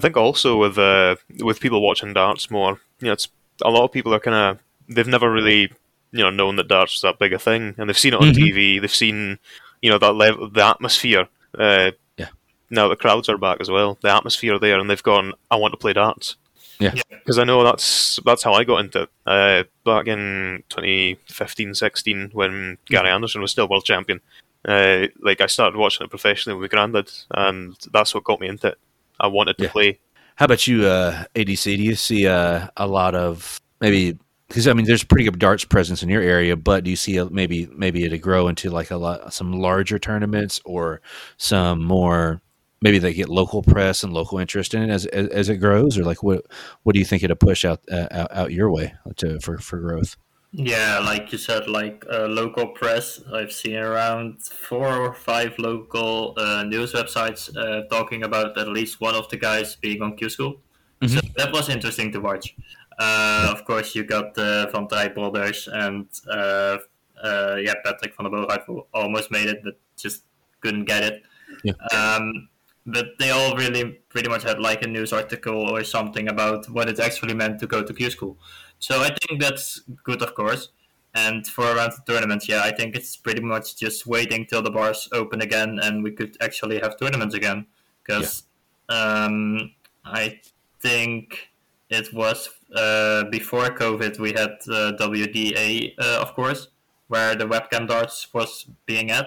[0.00, 3.28] I think also with, uh, with people watching darts more, you know, it's
[3.62, 5.70] a lot of people are kind of, they've never really,
[6.12, 8.28] you know, known that darts is that big a thing and they've seen it on
[8.28, 8.42] mm-hmm.
[8.42, 8.80] TV.
[8.80, 9.38] They've seen,
[9.82, 11.28] you know that level, the atmosphere.
[11.58, 12.28] Uh, yeah.
[12.70, 13.98] Now the crowds are back as well.
[14.00, 15.34] The atmosphere there, and they've gone.
[15.50, 16.36] I want to play darts.
[16.78, 16.94] Yeah.
[17.10, 19.10] Because I know that's that's how I got into it.
[19.26, 24.20] Uh, back in 2015, 16, when Gary Anderson was still world champion.
[24.64, 28.48] Uh, like I started watching it professionally with my granddad, and that's what got me
[28.48, 28.78] into it.
[29.20, 29.70] I wanted to yeah.
[29.70, 30.00] play.
[30.36, 31.76] How about you, uh, ADC?
[31.76, 35.64] Do you see uh, a lot of maybe because I mean, there's pretty good darts
[35.64, 38.70] presence in your area, but do you see a, maybe maybe it to grow into
[38.70, 41.00] like a lot some larger tournaments or
[41.36, 42.42] some more
[42.82, 45.98] maybe they get local press and local interest in it as as, as it grows,
[45.98, 46.46] or like what
[46.82, 49.78] what do you think it'll push out uh, out, out your way to for for
[49.78, 50.16] growth?
[50.52, 53.20] Yeah, like you said, like uh, local press.
[53.32, 59.00] I've seen around four or five local uh, news websites uh, talking about at least
[59.00, 60.60] one of the guys being on Q School.
[61.00, 61.10] Mhm.
[61.10, 62.56] So that was interesting to watch.
[62.98, 66.78] Uh, of course, you got the Van Tij brothers and uh,
[67.22, 70.24] uh, yeah, Patrick van der Boogaard who almost made it, but just
[70.60, 71.22] couldn't get it.
[71.62, 71.74] Yeah.
[71.94, 72.48] Um,
[72.86, 76.88] but they all really pretty much had like a news article or something about what
[76.88, 78.36] it actually meant to go to Q School.
[78.80, 80.70] So I think that's good, of course.
[81.14, 84.70] And for around the tournaments, yeah, I think it's pretty much just waiting till the
[84.70, 87.66] bars open again and we could actually have tournaments again.
[88.02, 88.44] Because
[88.88, 90.40] um, I
[90.80, 91.50] think
[91.90, 96.68] it was uh, before COVID we had uh, WDA, uh, of course,
[97.08, 99.26] where the webcam darts was being at.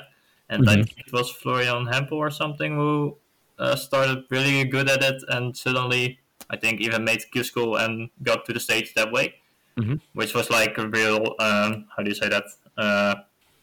[0.50, 0.84] And I Mhm.
[0.84, 3.18] think it was Florian Hempel or something who
[3.60, 8.10] uh, started really good at it and suddenly, I think, even made Q School and
[8.24, 9.36] got to the stage that way
[9.78, 10.00] Mhm.
[10.14, 12.44] which was like a real um, how do you say that
[12.78, 13.16] uh,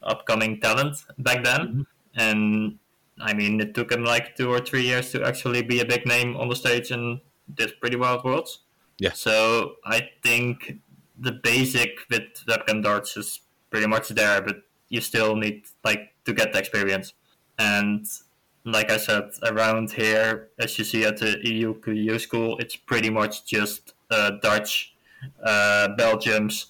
[0.03, 1.87] upcoming talent back then Mhm.
[2.17, 2.79] and
[3.21, 6.07] i mean it took him like two or three years to actually be a big
[6.07, 7.21] name on the stage and
[7.55, 8.61] did pretty well at worlds
[8.99, 9.13] Yeah.
[9.13, 10.79] so i think
[11.19, 14.57] the basic with webcam darts is pretty much there but
[14.89, 17.13] you still need like to get the experience
[17.59, 18.07] and
[18.65, 21.31] like i said around here as you see at the
[21.85, 24.95] Q school it's pretty much just uh, dutch
[25.97, 26.67] Belgians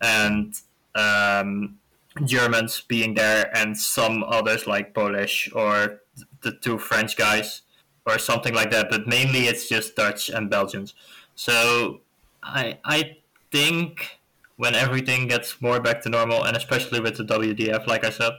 [0.00, 0.54] and
[0.94, 1.78] um,
[2.24, 6.00] Germans being there, and some others like Polish or
[6.42, 7.62] the two French guys
[8.06, 8.90] or something like that.
[8.90, 10.94] But mainly it's just Dutch and Belgians.
[11.34, 12.00] So
[12.42, 13.18] I I
[13.50, 14.18] think
[14.56, 18.32] when everything gets more back to normal, and especially with the WDF, like I said,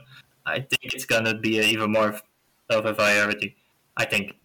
[0.44, 2.22] I think it's gonna be even more of-
[2.70, 3.56] a variety.
[3.96, 4.36] I think.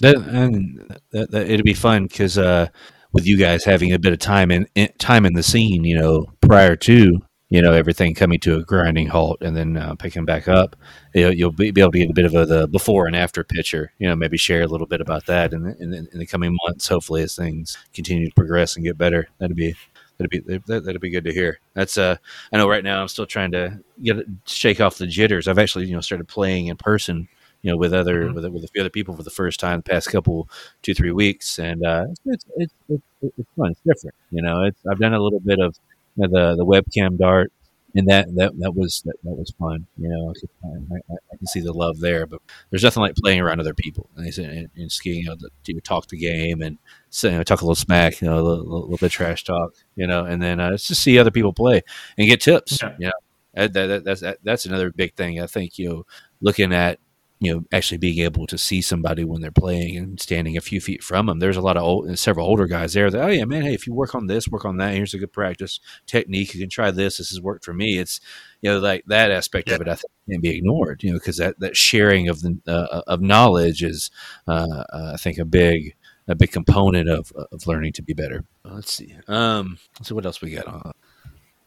[0.00, 2.66] That, and that, that, it'd be fun because uh,
[3.12, 5.98] with you guys having a bit of time in, in time in the scene, you
[5.98, 7.18] know, prior to
[7.52, 10.74] you know everything coming to a grinding halt and then uh, picking back up,
[11.14, 13.44] you'll, you'll be, be able to get a bit of a the before and after
[13.44, 13.92] picture.
[13.98, 16.88] You know, maybe share a little bit about that in in, in the coming months.
[16.88, 19.74] Hopefully, as things continue to progress and get better, that'd be
[20.16, 21.60] that'd be that, that'd be good to hear.
[21.74, 22.16] That's uh,
[22.52, 25.46] I know right now I'm still trying to get shake off the jitters.
[25.46, 27.28] I've actually you know started playing in person
[27.62, 28.34] you know, with other Mhm.
[28.34, 30.48] with with a few other people for the first time the past couple
[30.82, 33.02] two three weeks, and uh, it's, it's it's
[33.38, 33.70] it's fun.
[33.72, 34.64] It's different, you know.
[34.64, 35.76] It's I've done a little bit of
[36.16, 37.52] you know, the the webcam dart,
[37.94, 39.86] and that that that was that, that was fun.
[39.98, 40.32] You know,
[40.64, 43.74] I, I, I, can see the love there, but there's nothing like playing around other
[43.74, 45.20] people and, and, and skiing.
[45.20, 46.78] You know, the, to talk the game and
[47.22, 49.74] you know, talk a little smack, you know, a little, little bit of trash talk,
[49.96, 51.82] you know, and then uh, it's just see other people play
[52.18, 52.80] and get tips.
[52.82, 52.94] Yeah.
[52.98, 53.12] You know,
[53.54, 55.40] that, that, that's that, that's another big thing.
[55.40, 56.06] I think you know,
[56.40, 56.98] looking at
[57.42, 60.80] you know actually being able to see somebody when they're playing and standing a few
[60.80, 61.40] feet from them.
[61.40, 63.84] There's a lot of old, several older guys there that oh yeah man hey if
[63.84, 66.92] you work on this work on that here's a good practice technique you can try
[66.92, 67.98] this this has worked for me.
[67.98, 68.20] It's
[68.60, 71.38] you know like that aspect of it I think can't be ignored you know because
[71.38, 74.12] that that sharing of the uh, of knowledge is
[74.46, 75.96] uh, uh, I think a big
[76.28, 78.44] a big component of of learning to be better.
[78.64, 79.16] Uh, let's see.
[79.26, 80.92] Um, so what else we got on?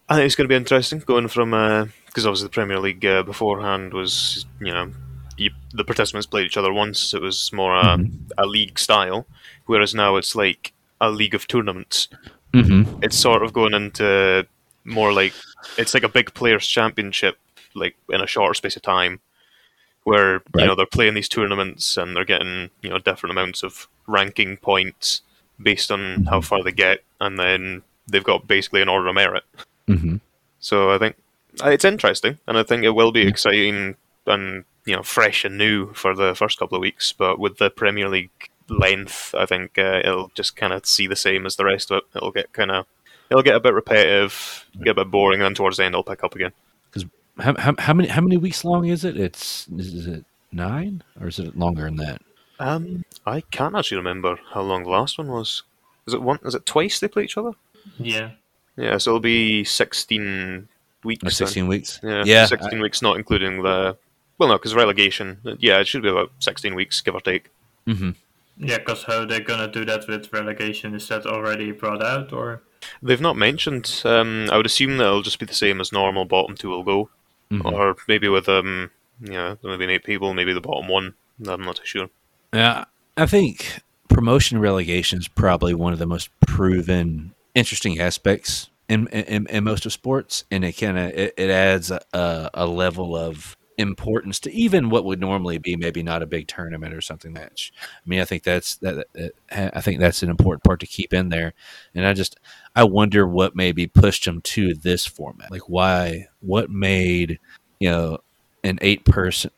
[0.08, 1.52] I think it's going to be interesting going from
[2.06, 4.94] because obviously the Premier League uh, beforehand was you know
[5.38, 7.14] you, the participants played each other once.
[7.14, 8.32] It was more a, Mhm.
[8.38, 9.26] a league style,
[9.66, 12.08] whereas now it's like a league of tournaments.
[12.54, 13.04] Mm-hmm.
[13.04, 14.48] It's sort of going into
[14.86, 15.34] more like
[15.78, 17.38] it's like a big players' championship,
[17.74, 19.20] like in a shorter space of time,
[20.04, 20.62] where Right.
[20.62, 24.58] you know they're playing these tournaments and they're getting you know different amounts of ranking
[24.58, 25.22] points
[25.62, 29.44] based on how far they get, and then they've got basically an order of merit.
[29.90, 30.18] Mm-hmm.
[30.60, 31.16] So I think
[31.64, 33.30] uh, it's interesting, and I think it will be Yeah.
[33.30, 33.96] exciting
[34.28, 37.12] and you know fresh and new for the first couple of weeks.
[37.12, 38.32] But with the Premier League
[38.70, 41.98] length, I think uh, it'll just kind of see the same as the rest of
[41.98, 42.04] it.
[42.16, 42.86] It'll get kind of
[43.30, 46.04] it'll get a bit repetitive, get a bit boring, and then towards the end it'll
[46.04, 46.52] pick up again.
[47.38, 49.18] How, how, how many how many weeks long is it?
[49.18, 52.22] It's is it nine or is it longer than that?
[52.60, 55.64] Um, I can't actually remember how long the last one was.
[56.08, 56.40] Is it one?
[56.46, 57.52] Is it twice they play each other?
[57.98, 58.32] Yeah.
[58.78, 60.70] Yeah, so it'll be sixteen
[61.04, 61.24] weeks.
[61.24, 61.32] Or then.
[61.32, 62.00] sixteen weeks?
[62.04, 62.46] Yeah, yeah.
[62.46, 63.98] sixteen weeks, not including the.
[64.38, 65.40] Well, no, because relegation.
[65.60, 67.50] Yeah, it should be about sixteen weeks, give or take.
[67.86, 68.12] hmm
[68.58, 72.62] Yeah, because how they're gonna do that with relegation is that already brought out or?
[73.02, 74.02] They've not mentioned.
[74.06, 76.26] Um, I would assume that it'll just be the same as normal.
[76.26, 77.10] Bottom two will go,
[77.50, 81.16] hmm or maybe with um, yeah, maybe eight people, maybe the bottom one.
[81.48, 82.10] I'm not too sure.
[82.54, 82.86] Yeah,
[83.18, 89.48] I think promotion relegation is probably one of the most proven interesting aspects in in,
[89.48, 93.58] in most of sports, and it kind of it, it, adds a, a level of
[93.78, 97.74] importance to even what would normally be maybe not a big tournament or something match.
[97.82, 101.14] I mean, I think that's that, that, I think that's an important part to keep
[101.14, 101.54] in there.
[101.94, 102.38] And I just
[102.76, 105.52] I wonder what maybe pushed them to this format.
[105.52, 107.40] Like why what made,
[107.80, 108.20] you know,
[108.64, 109.52] an 8 person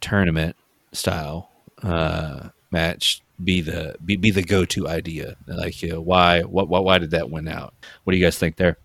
[0.00, 0.56] tournament
[0.92, 1.50] style
[1.82, 6.84] uh match be the be, be the go-to idea like you know, why what, what
[6.84, 8.78] why did that win out what do you guys think there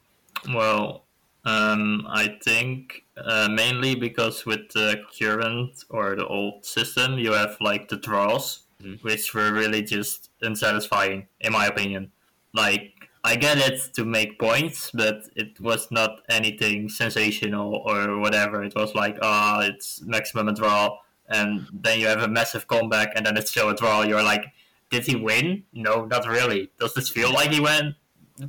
[0.54, 1.06] well
[1.44, 7.58] um, I think uh, mainly because with the current or the old system, you have
[7.60, 8.96] like the draws, mm-hmm.
[9.06, 12.12] which were really just unsatisfying, in my opinion.
[12.54, 18.64] Like, I get it to make points, but it was not anything sensational or whatever.
[18.64, 20.98] It was like, ah, oh, it's maximum a draw,
[21.30, 24.02] and then you have a massive comeback, and then it's still a draw.
[24.04, 24.46] You're like,
[24.90, 25.64] did he win?
[25.74, 26.70] No, not really.
[26.80, 27.96] Does this feel like he won?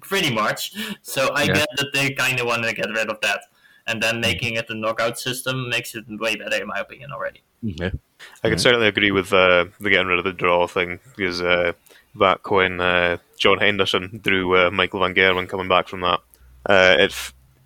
[0.00, 0.74] Pretty much.
[1.02, 1.55] So I yeah.
[1.55, 3.42] get that they kind of want to get rid of that,
[3.87, 4.20] and then mm-hmm.
[4.20, 7.42] making it a knockout system makes it way better, in my opinion, already.
[7.62, 7.90] Yeah,
[8.42, 11.72] I can certainly agree with uh, the getting rid of the draw thing because uh,
[12.14, 16.20] back when uh, John Henderson drew uh, Michael van Gerwen coming back from that,
[16.66, 17.14] uh, it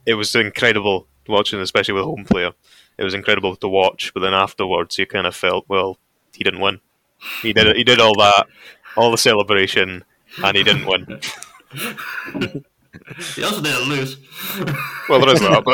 [0.04, 2.52] it was incredible watching, especially with home player.
[2.98, 5.98] It was incredible to watch, but then afterwards, you kind of felt, well,
[6.32, 6.80] he didn't win.
[7.42, 8.46] He did he did all that,
[8.96, 10.04] all the celebration,
[10.42, 11.20] and he didn't win.
[11.72, 14.16] he also didn't lose.
[15.08, 15.64] well, there is that,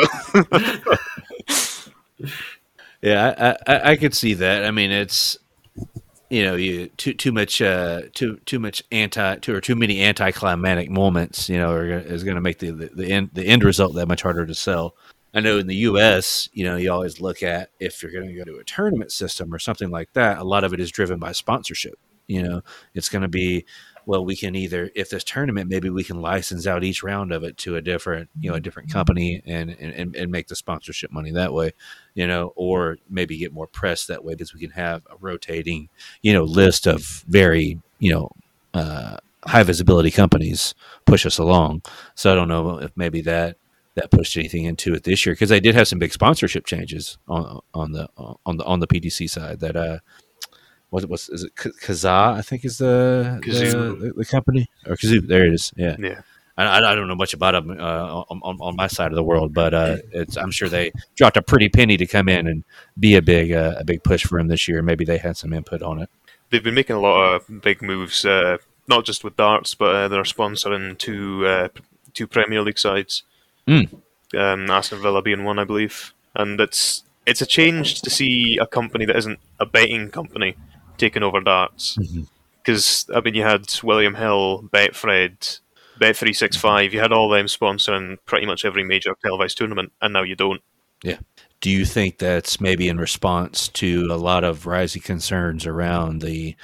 [2.19, 2.29] but
[3.01, 4.65] yeah, I, I, I could see that.
[4.65, 5.37] I mean, it's
[6.29, 10.01] you know, you too too much uh, too too much anti too or too many
[10.01, 11.47] anticlimactic moments.
[11.47, 14.07] You know, are, is going to make the, the the end the end result that
[14.07, 14.95] much harder to sell.
[15.35, 18.33] I know in the U.S., you know, you always look at if you're going to
[18.33, 20.37] go to a tournament system or something like that.
[20.37, 21.99] A lot of it is driven by sponsorship.
[22.27, 22.61] You know,
[22.95, 23.65] it's going to be
[24.05, 27.43] well, we can either, if this tournament, maybe we can license out each round of
[27.43, 31.11] it to a different, you know, a different company and, and, and make the sponsorship
[31.11, 31.71] money that way,
[32.13, 35.89] you know, or maybe get more press that way because we can have a rotating,
[36.21, 38.29] you know, list of very, you know,
[38.73, 40.73] uh, high visibility companies
[41.05, 41.81] push us along.
[42.15, 43.57] So I don't know if maybe that
[43.95, 47.17] that pushed anything into it this year because they did have some big sponsorship changes
[47.27, 49.99] on on the on the on the PDC side that uh
[50.93, 52.35] what was is it Kazaa?
[52.35, 55.27] I think is the the, the, company or Cazoo.
[55.27, 55.73] There it is.
[55.75, 55.95] Yeah.
[55.99, 56.21] Yeah.
[56.55, 59.55] I, I don't know much about them uh, on, on, my side of the world,
[59.55, 62.63] but uh, it's, I'm sure they dropped a pretty penny to come in and
[62.99, 64.83] be a big uh, a big push for him this year.
[64.83, 66.09] Maybe they had some input on it.
[66.51, 70.07] They've been making a lot of big moves, uh, not just with darts, but uh,
[70.09, 71.69] they're sponsoring two uh,
[72.13, 73.23] two Premier League sides.
[73.67, 73.91] Mm.
[74.35, 78.67] Um, Aston Villa being one, I believe, and it's it's a change to see a
[78.67, 80.55] company that isn't a betting company
[80.97, 81.97] taken over darts.
[81.97, 83.17] Because mm-hmm.
[83.17, 85.59] I mean, you had William Hill, Betfred,
[85.99, 86.93] Bet three six five.
[86.93, 90.61] You had all them sponsoring pretty much every major televised tournament, and now you don't.
[91.03, 91.17] Yeah.
[91.61, 96.55] Do you think that's maybe in response to a lot of rising concerns around the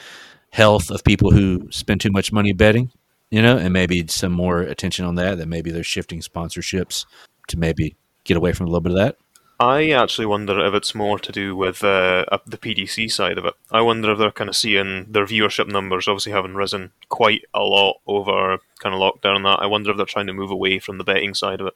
[0.52, 2.92] health of people who spend too much money betting?
[3.30, 5.38] You know, and maybe some more attention on that.
[5.38, 7.06] That maybe they're shifting sponsorships
[7.50, 9.18] to maybe get away from a little bit of that.
[9.62, 13.56] I actually wonder if it's more to do with uh, the PDC side of it.
[13.70, 17.60] I wonder if they're kind of seeing their viewership numbers obviously having risen quite a
[17.60, 19.60] lot over kind of lockdown and that.
[19.62, 21.74] I wonder if they're trying to move away from the betting side of it.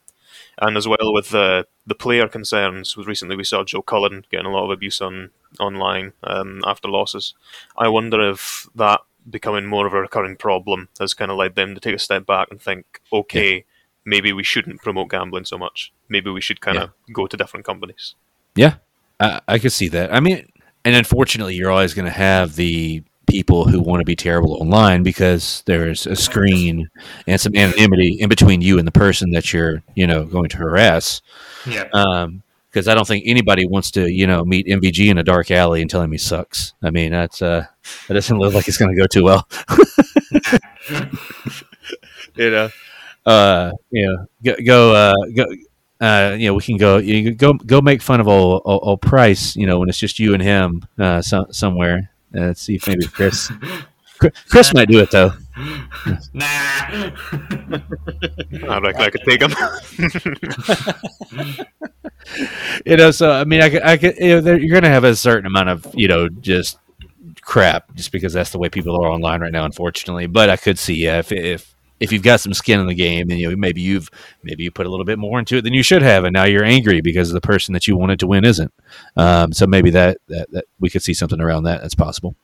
[0.58, 4.50] And as well with the the player concerns, recently we saw Joe Cullen getting a
[4.50, 7.34] lot of abuse on online um, after losses.
[7.76, 11.74] I wonder if that becoming more of a recurring problem has kind of led them
[11.74, 13.73] to take a step back and think, okay, yeah.
[14.04, 17.12] Maybe we shouldn't promote gambling so much maybe we should kind of yeah.
[17.12, 18.14] go to different companies.
[18.54, 18.74] Yeah,
[19.18, 20.14] I, I could see that.
[20.14, 20.46] I mean,
[20.84, 25.02] and unfortunately, you're always going to have the people who want to be terrible online
[25.02, 26.88] because there's a screen
[27.26, 30.58] and some anonymity in between you and the person that you're, you know, going to
[30.58, 31.22] harass.
[31.66, 31.88] Yeah.
[31.92, 35.52] Um, because I don't think anybody wants to, you know, meet MVG in a dark
[35.52, 36.74] alley and tell him he sucks.
[36.82, 37.66] I mean, that's uh,
[38.08, 39.48] that doesn't look like it's going to go too well.
[42.34, 42.70] you know,
[43.26, 45.44] uh, you know, go, go, uh, go
[46.00, 48.80] uh, you know, we can go, you can go, go make fun of old, old,
[48.82, 52.10] old, Price, you know, when it's just you and him uh, so, somewhere.
[52.34, 53.50] Uh, let's see if maybe Chris,
[54.48, 55.32] Chris might do it though.
[56.34, 56.44] Nah,
[58.68, 59.54] I reckon I could take him.
[62.84, 65.04] you know, so I mean, I could, I could, you know, you're going to have
[65.04, 66.78] a certain amount of, you know, just
[67.40, 70.26] crap, just because that's the way people are online right now, unfortunately.
[70.26, 73.30] But I could see, yeah, if if if you've got some skin in the game
[73.30, 74.10] and you know maybe you've
[74.42, 76.44] maybe you put a little bit more into it than you should have and now
[76.44, 78.72] you're angry because the person that you wanted to win isn't
[79.16, 82.34] um, so maybe that, that that we could see something around that that's possible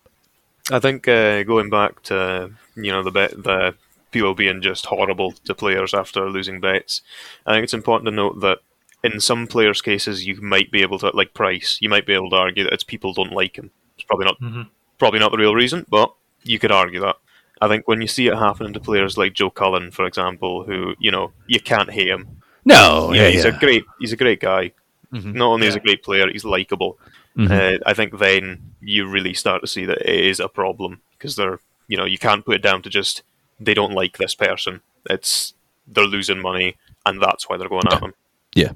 [0.70, 3.74] i think uh, going back to you know the bet the
[4.10, 7.00] people being just horrible to players after losing bets.
[7.46, 8.58] I think it's important to note that
[9.04, 12.28] in some players' cases, you might be able to, like Price, you might be able
[12.30, 13.70] to argue that it's people don't like him.
[13.94, 14.66] It's probably not Mhm.
[14.98, 17.18] probably not the real reason, but you could argue that.
[17.60, 20.94] I think when you see it happening to players like Joe Cullen, for example, who
[20.98, 22.42] you know you can't hate him.
[22.64, 23.56] No, yeah, yeah, he's yeah.
[23.56, 24.72] a great he's a great guy.
[25.12, 25.34] Mhm.
[25.34, 26.98] Not only is he a great player, he's likable.
[27.36, 27.50] Mhm.
[27.50, 31.36] Uh, I think then you really start to see that it is a problem because
[31.36, 33.22] they're you know you can't put it down to just
[33.58, 34.80] they don't like this person.
[35.08, 35.54] It's
[35.86, 38.14] they're losing money and that's why they're going at them.
[38.54, 38.72] Yeah,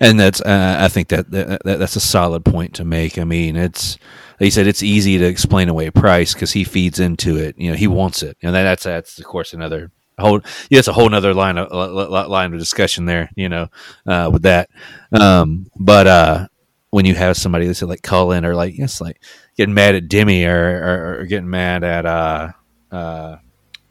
[0.00, 3.18] and that's uh, I think that, that that that's a solid point to make.
[3.18, 3.98] I mean, it's
[4.44, 7.56] you said, it's easy to explain away price because he feeds into it.
[7.58, 10.40] You know, he wants it, and that's that's of course another whole.
[10.70, 13.30] Yeah, it's a whole other line of li- li- line of discussion there.
[13.34, 13.68] You know,
[14.06, 14.70] uh, with that.
[15.12, 16.46] Um, but uh,
[16.90, 19.20] when you have somebody that's like Cullen or like yes, like
[19.56, 22.52] getting mad at Demi or, or, or getting mad at uh
[22.90, 23.36] uh.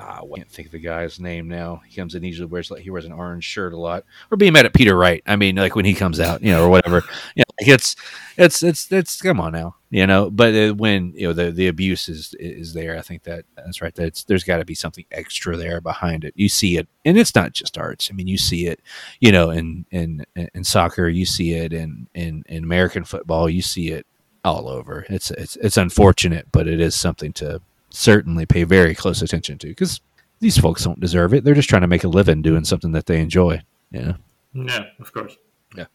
[0.01, 1.81] I can't think of the guy's name now.
[1.85, 4.37] He comes in, he usually wears like he wears an orange shirt a lot, or
[4.37, 5.21] being mad at Peter Wright.
[5.27, 7.03] I mean, like when he comes out, you know, or whatever.
[7.35, 7.95] You know, like it's
[8.37, 10.29] it's it's it's come on now, you know.
[10.29, 13.93] But when you know the the abuse is is there, I think that that's right.
[13.93, 16.33] That's there's got to be something extra there behind it.
[16.35, 18.09] You see it, and it's not just arts.
[18.11, 18.79] I mean, you see it,
[19.19, 23.61] you know, in in in soccer, you see it in in in American football, you
[23.61, 24.05] see it
[24.43, 25.05] all over.
[25.09, 29.67] It's it's it's unfortunate, but it is something to certainly pay very close attention to
[29.67, 30.01] because
[30.39, 31.43] these folks don't deserve it.
[31.43, 33.61] They're just trying to make a living doing something that they enjoy.
[33.91, 34.13] Yeah.
[34.53, 35.37] Yeah, of course.
[35.75, 35.85] Yeah.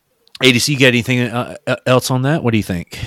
[0.42, 2.42] ADC, you got anything uh, uh, else on that?
[2.42, 2.98] What do you think,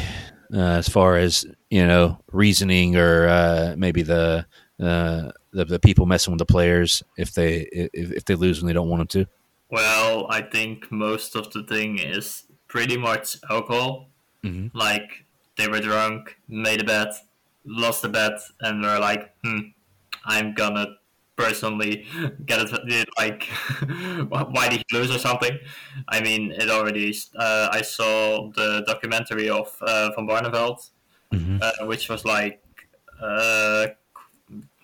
[0.54, 4.46] uh, as far as you know, reasoning or uh, maybe the,
[4.80, 8.68] uh, the the people messing with the players if they if, if they lose when
[8.68, 9.30] they don't want them to?
[9.70, 14.08] Well, I think most of the thing is pretty much alcohol.
[14.44, 14.72] Mhm.
[14.74, 15.26] Like
[15.58, 17.14] they were drunk, made a bet,
[17.66, 19.60] lost the bet, and they're like, "Hmm,
[20.26, 20.96] I'm gonna
[21.38, 22.06] personally
[22.46, 23.44] get it." Like,
[24.30, 25.58] why did he lose or something?
[26.10, 27.14] I mean, it already.
[27.36, 30.90] Uh, I saw the documentary of uh, Van Barneveld,
[31.34, 31.62] Mhm.
[31.62, 32.62] uh, which was like,
[33.22, 33.88] uh,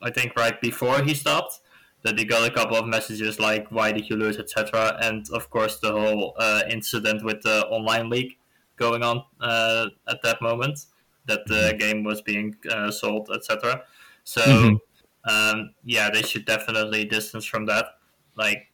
[0.01, 1.59] I think right before he stopped
[2.03, 5.49] that he got a couple of messages like why did you lose etc and of
[5.49, 8.37] course the whole uh, incident with the online league
[8.75, 10.87] going on uh, at that moment
[11.25, 13.83] that the game was being uh, sold etc
[14.25, 14.79] so Mhm.
[15.25, 17.85] Um, yeah they should definitely distance from that
[18.35, 18.67] like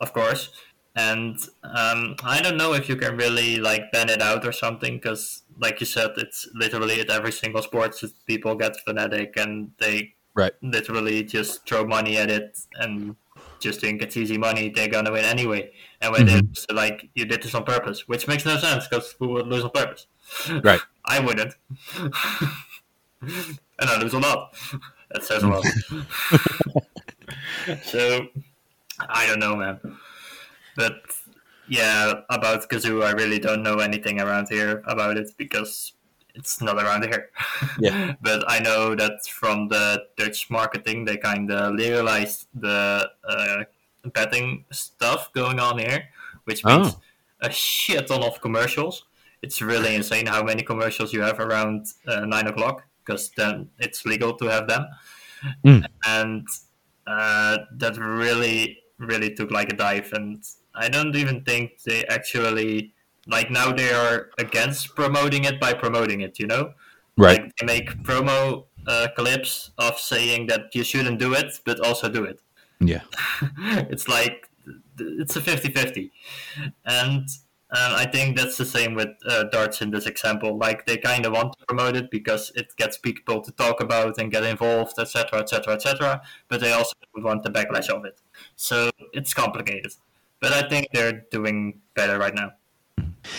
[0.00, 0.50] of course.
[0.96, 4.94] And um, i don't know if you can really like ban it out or something
[4.94, 10.14] because like you said it's literally at every single sport people get fanatic and they
[10.36, 10.52] Right.
[10.62, 13.14] literally just throw money at it and
[13.60, 15.70] just think it's easy money they're gonna win anyway.
[16.00, 18.86] And when they lose, they're like you did this on purpose which makes no sense
[18.88, 20.06] because who would lose on purpose?
[20.62, 20.80] Right.
[21.04, 21.54] i wouldn't.
[23.78, 24.54] And i lose a lot
[25.10, 25.64] that says a lot
[27.84, 28.26] so
[29.08, 29.78] i don't know man
[30.76, 30.96] but
[31.68, 35.92] yeah about Cazoo i really don't know anything around here about it because
[36.34, 37.30] it's not around here
[37.78, 38.14] Yeah.
[38.22, 43.62] but I know that from the Dutch marketing, they kind of legalized the uh,
[44.12, 46.08] betting stuff going on here,
[46.42, 47.00] which means Oh.
[47.40, 49.04] a shit ton of commercials.
[49.42, 54.04] It's really insane how many commercials you have around uh, nine o'clock because then it's
[54.06, 54.86] legal to have them,
[55.64, 55.84] Mm.
[56.06, 56.46] and
[57.06, 60.10] uh, that really, really took like a dive.
[60.14, 60.42] And
[60.74, 62.94] I don't even think they actually
[63.26, 66.38] like now they are against promoting it by promoting it.
[66.38, 66.72] You know.
[67.16, 67.42] Right.
[67.42, 72.08] Like they make promo uh, clips of saying that you shouldn't do it, but also
[72.08, 72.40] do it.
[72.80, 73.02] Yeah.
[73.92, 74.48] it's like
[74.98, 76.10] it's a 50-50.
[76.86, 77.28] and
[77.70, 80.56] uh, I think that's the same with uh, darts in this example.
[80.56, 84.18] Like they kind of want to promote it because it gets people to talk about
[84.18, 86.22] and get involved, etc., etc., etc.
[86.48, 88.20] But they also want the backlash of it.
[88.56, 89.92] So it's complicated.
[90.40, 92.52] But I think they're doing better right now.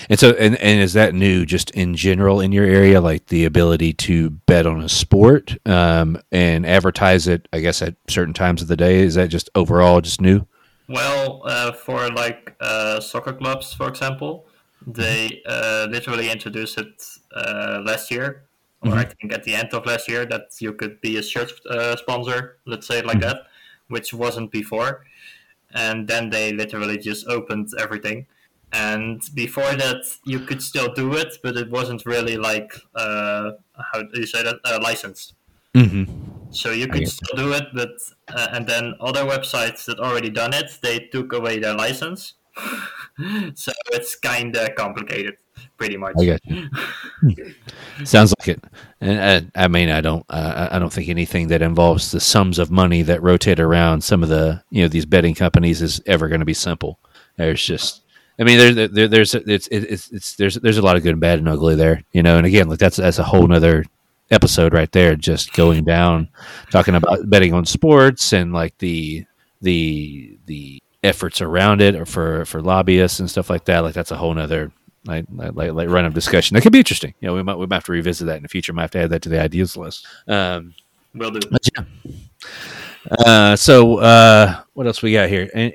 [0.10, 3.46] And so, and, and is that new just in general in your area, like the
[3.46, 8.62] ability to bet on a sport um, and advertise it, I guess, at certain times
[8.62, 9.00] of the day?
[9.00, 10.48] Is that just overall just new?
[10.88, 14.48] Well, uh, for like uh, soccer clubs, for example,
[14.86, 17.04] they uh, literally introduced it
[17.36, 18.46] uh, last year,
[18.82, 21.52] or I think at the end of last year, that you could be a shirt
[21.68, 23.48] uh, sponsor, let's say it like that,
[23.88, 25.06] which wasn't before.
[25.74, 28.28] And then they literally just opened everything.
[28.72, 33.52] And before that, you could still do it, but it wasn't really like uh,
[33.92, 35.34] how do you say that uh, licensed.
[35.76, 36.52] Mm-hmm.
[36.52, 37.90] So you could still do it, but
[38.30, 42.36] uh, and then other websites that already done it, they took away their license.
[43.56, 45.36] so it's kind of complicated,
[45.78, 46.16] pretty much.
[46.18, 46.70] I got you.
[48.06, 48.64] Sounds like it.
[49.02, 52.58] And I, I mean, I don't, uh, I don't think anything that involves the sums
[52.58, 56.30] of money that rotate around some of the, you know, these betting companies is ever
[56.30, 57.00] going to be simple.
[57.36, 58.04] There's just,
[58.40, 61.22] I mean, there, there there's, it's, it's, it's, there's, there's a lot of good and
[61.22, 62.38] bad and ugly there, you know.
[62.38, 63.84] And again, like that's that's a whole nother
[64.32, 66.30] episode right there, just going down,
[66.72, 69.26] talking about betting on sports and like the,
[69.62, 73.80] the, the efforts around it or for for lobbyists and stuff like that.
[73.80, 74.72] Like that's a whole nother
[75.06, 76.56] like like, like run of discussion.
[76.56, 77.14] That could be interesting.
[77.20, 78.74] You know, we might we might have to revisit that in the future.
[78.74, 80.06] Might have to add that to the ideas list.
[80.28, 80.74] Um,
[81.14, 81.40] Will do.
[81.50, 81.84] but yeah.
[83.12, 85.48] Uh, so uh, what else we got here?
[85.54, 85.72] And,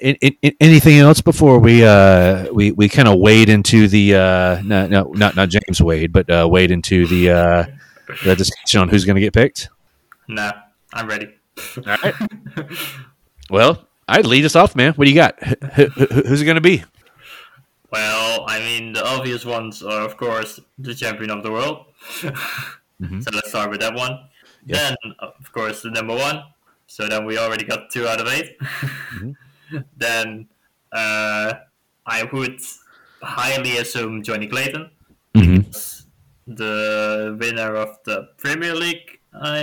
[0.61, 5.13] anything else before we uh, we we kind of wade into the uh, no, no
[5.13, 7.65] not not James Wade, but uh, wade into the uh,
[8.25, 9.69] the discussion on who's going to get picked.
[10.29, 10.53] Nah,
[10.93, 11.35] I'm ready.
[11.77, 12.15] All right.
[13.51, 14.93] well, I lead us off, man.
[14.95, 15.43] What do you got?
[15.43, 16.85] who's it going to be?
[17.93, 21.87] Well, I mean, the obvious ones are, of course, the champion of the world.
[22.21, 23.21] mm-hmm.
[23.23, 24.19] So let's start with that one.
[24.67, 26.43] Then, of course, the number one.
[26.87, 29.79] So then we already got two out of 8 mm-hmm.
[29.97, 30.49] then
[30.93, 31.55] uh,
[32.05, 32.61] I would
[33.23, 34.91] highly assume Johnny Clayton.
[36.51, 36.63] Mm-hmm.
[36.63, 39.63] The winner of the Premier League, I,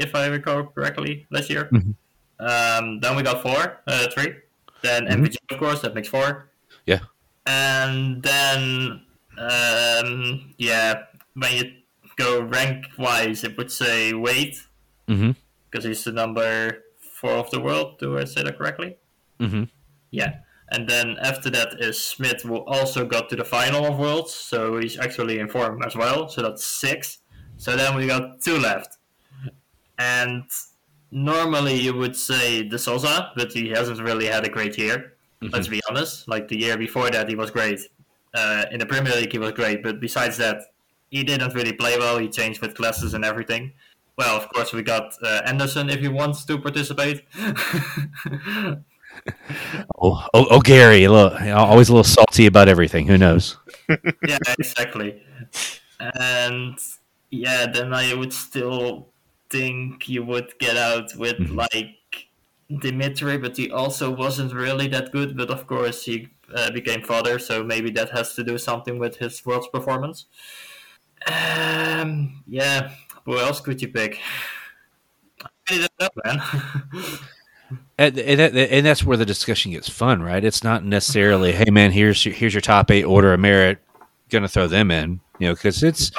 [0.00, 1.68] if I recall correctly, last year.
[1.72, 1.92] Mm-hmm.
[2.40, 4.34] Um, then we got four, uh, three.
[4.82, 5.54] Then mm-hmm.
[5.54, 6.50] Of course, that makes four.
[6.86, 7.00] Yeah.
[7.46, 9.02] And then,
[9.38, 11.04] um, yeah,
[11.34, 11.72] when you
[12.16, 14.56] go rank wise, it would say Wade.
[15.08, 15.32] Mm-hmm.
[15.70, 17.98] Because he's the number four of the world.
[17.98, 18.96] Do I say that correctly?
[19.40, 19.64] Mm-hmm.
[20.10, 20.38] Yeah.
[20.70, 24.32] And then after that is Smith, who also got to the final of Worlds.
[24.32, 26.28] So he's actually in form as well.
[26.28, 27.18] So that's six.
[27.56, 28.96] So then we got two left.
[29.98, 30.44] And
[31.10, 35.14] normally you would say De Sousa, but he hasn't really had a great year.
[35.42, 35.54] Mm-hmm.
[35.54, 36.26] Let's be honest.
[36.28, 37.80] Like the year before that, he was great.
[38.34, 40.62] Uh, in the Premier League, he was great, but besides that,
[41.10, 42.18] he didn't really play well.
[42.18, 43.72] He changed with classes and everything.
[44.16, 47.22] Well, of course, we got uh, Anderson if he wants to participate.
[50.00, 53.06] oh, oh, oh, Gary, a little, always a little salty about everything.
[53.06, 53.56] Who knows?
[54.26, 55.22] yeah, exactly.
[56.00, 56.78] And
[57.30, 59.08] yeah, then I would still
[59.50, 61.56] think you would get out with mm-hmm.
[61.56, 61.96] like
[62.80, 65.36] Dimitri, but he also wasn't really that good.
[65.36, 69.16] But of course, he uh, became father, so maybe that has to do something with
[69.16, 70.26] his world's performance.
[71.26, 72.90] Um, yeah,
[73.24, 74.18] who else could you pick?
[75.68, 77.18] I don't know, man.
[77.98, 80.44] and, and, and, that's where the discussion gets fun, right?
[80.44, 83.78] It's not necessarily, hey man, here's your, here's your top eight order of merit,
[84.30, 86.10] gonna throw them in, you know, because it's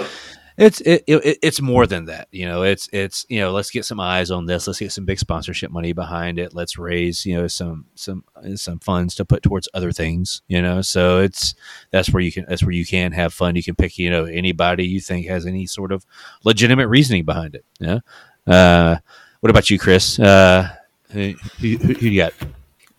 [0.57, 2.63] it's it, it, it's more than that you know?
[2.63, 4.67] It's it's you know let's get some eyes on this.
[4.67, 6.53] Let's get some big sponsorship money behind it.
[6.53, 8.23] Let's raise you know some some
[8.55, 10.81] some funds to put towards other things you know?
[10.81, 11.55] So it's
[11.91, 13.55] that's where you can that's where you can have fun.
[13.57, 16.05] You can pick you know anybody you think has any sort of
[16.45, 17.99] legitimate reasoning behind it yeah
[18.47, 18.97] uh,
[19.39, 20.19] what about you chris?
[20.19, 20.69] Uh,
[21.11, 22.33] who, who, who, you got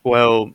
[0.03, 0.55] well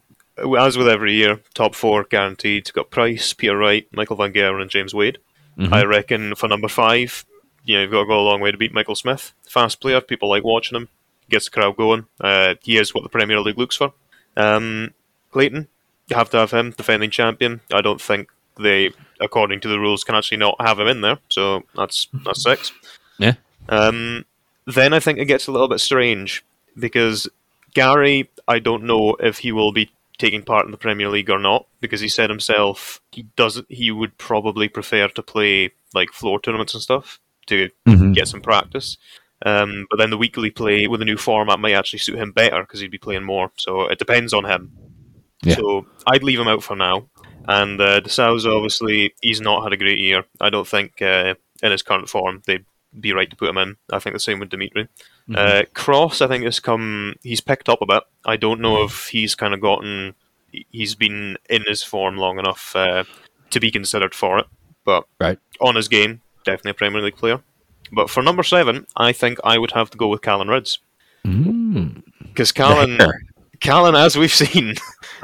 [0.57, 4.71] as with every year top four guaranteed got price peter wright michael van gerwen and
[4.71, 5.17] james wade
[5.57, 5.73] Mm-hmm.
[5.73, 7.25] I reckon for number five,
[7.63, 9.33] you know, you've got to go a long way to beat Michael Smith.
[9.47, 10.89] Fast player, people like watching him,
[11.29, 12.07] gets the crowd going.
[12.19, 13.93] Uh, he is what the Premier League looks for.
[14.35, 14.93] Um,
[15.31, 15.67] Clayton,
[16.07, 17.61] you have to have him, defending champion.
[17.71, 21.19] I don't think they, according to the rules, can actually not have him in there.
[21.29, 22.71] So that's that's six.
[23.17, 23.33] Yeah.
[23.69, 24.25] Um,
[24.65, 26.43] then I think it gets a little bit strange
[26.77, 27.27] because
[27.74, 31.39] Gary, I don't know if he will be taking part in the Premier League or
[31.39, 33.65] not because he said himself he doesn't.
[33.69, 38.13] He would probably prefer to play like floor tournaments and stuff to mm-hmm.
[38.13, 38.97] get some practice.
[39.43, 42.61] Um, but then the weekly play with a new format might actually suit him better
[42.61, 43.51] because he'd be playing more.
[43.57, 44.72] So it depends on him.
[45.43, 45.55] Yeah.
[45.55, 47.09] So I'd leave him out for now.
[47.47, 50.26] And uh, De Sousa, obviously, he's not had a great year.
[50.39, 52.65] I don't think uh, in his current form they'd
[52.99, 53.77] be right to put him in.
[53.91, 54.87] I think the same with Dimitri.
[55.29, 55.35] Mm-hmm.
[55.35, 57.15] Uh, Cross, I think, has come.
[57.23, 58.03] He's picked up a bit.
[58.25, 60.15] I don't know if he's kind of gotten.
[60.51, 63.05] He's been in his form long enough uh,
[63.51, 64.47] to be considered for it,
[64.83, 65.39] but right.
[65.61, 67.41] on his game, definitely a Premier League player.
[67.91, 70.79] But for number seven, I think I would have to go with Callan Rydz.
[71.23, 72.55] Because mm.
[72.55, 72.97] Callan,
[73.59, 74.75] Callan, as we've seen,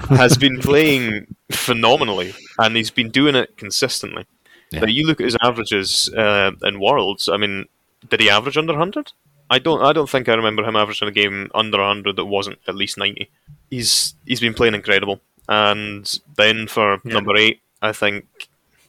[0.09, 4.25] has been playing phenomenally, and he's been doing it consistently.
[4.71, 4.81] Yeah.
[4.81, 7.29] But you look at his averages uh, in Worlds.
[7.29, 7.65] I mean,
[8.09, 9.11] did he average under hundred?
[9.49, 9.81] I don't.
[9.81, 12.97] I don't think I remember him averaging a game under hundred that wasn't at least
[12.97, 13.29] ninety.
[13.69, 15.21] He's he's been playing incredible.
[15.47, 17.13] And then for yeah.
[17.13, 18.25] number eight, I think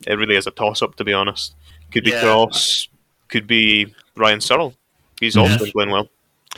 [0.07, 0.97] it really is a toss up.
[0.97, 1.55] To be honest,
[1.93, 2.22] could be yeah.
[2.22, 2.89] Cross,
[3.29, 4.74] could be Ryan Searle.
[5.20, 6.09] He's also been playing well.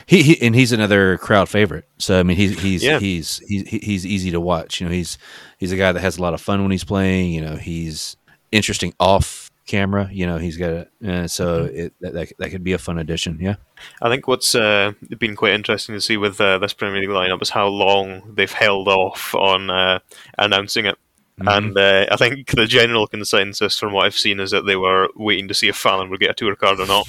[0.06, 1.84] He, he and he's another crowd favorite.
[1.98, 2.98] So I mean, he's he's Yeah.
[2.98, 4.80] he's he's he's easy to watch.
[4.80, 5.18] You know, he's
[5.58, 7.32] he's a guy that has a lot of fun when he's playing.
[7.32, 8.16] You know, he's
[8.52, 10.08] interesting off camera.
[10.12, 12.98] You know, he's got a uh, so it that, that that could be a fun
[12.98, 13.38] addition.
[13.40, 13.56] Yeah.
[14.02, 17.40] I think what's uh, been quite interesting to see with uh, this Premier League lineup
[17.42, 20.00] is how long they've held off on uh,
[20.38, 20.98] announcing it.
[21.46, 25.08] And uh, I think the general consensus from what I've seen is that they were
[25.16, 27.08] waiting to see if Fallon would get a tour card or not,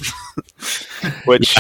[1.25, 1.57] which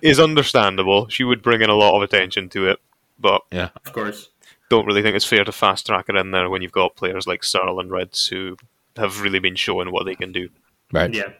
[0.00, 1.08] is understandable.
[1.08, 2.78] She would bring in a lot of attention to it,
[3.18, 4.28] but yeah, Of course.
[4.70, 7.26] don't really think it's fair to fast track it in there when you've got players
[7.26, 8.56] like Searle and Rydz who
[8.96, 10.48] have really been showing what they can do.
[10.92, 11.12] Right.
[11.12, 11.30] Yeah.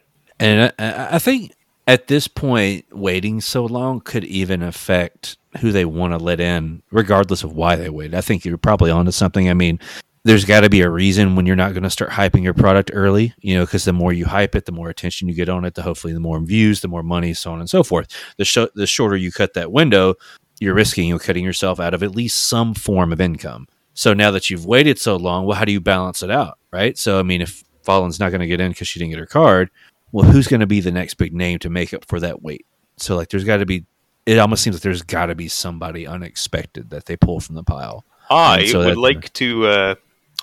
[0.40, 1.52] And I, I- I think
[1.86, 6.82] at this point, waiting so long could even affect who they want to let in,
[6.90, 8.14] regardless of why they wait.
[8.14, 9.50] I think you're probably onto something.
[9.50, 9.78] I mean,
[10.24, 12.92] there's got to be a reason when you're not going to start hyping your product
[12.94, 15.64] early, you know, because the more you hype it, the more attention you get on
[15.64, 18.06] it, the hopefully the more views, the more money, so on and so forth.
[18.38, 20.14] The sh- the shorter you cut that window,
[20.60, 23.66] you're risking you're cutting yourself out of at least some form of income.
[23.94, 26.96] So now that you've waited so long, well, how do you balance it out, right?
[26.96, 29.26] So I mean, if Fallon's not going to get in because she didn't get her
[29.26, 29.70] card,
[30.12, 32.66] well, who's going to be the next big name to make up for that wait?
[32.96, 33.84] So like, there's got to be.
[34.24, 37.64] It almost seems like there's got to be somebody unexpected that they pull from the
[37.64, 38.04] pile.
[38.30, 39.66] I so would that- like to.
[39.66, 39.94] Uh,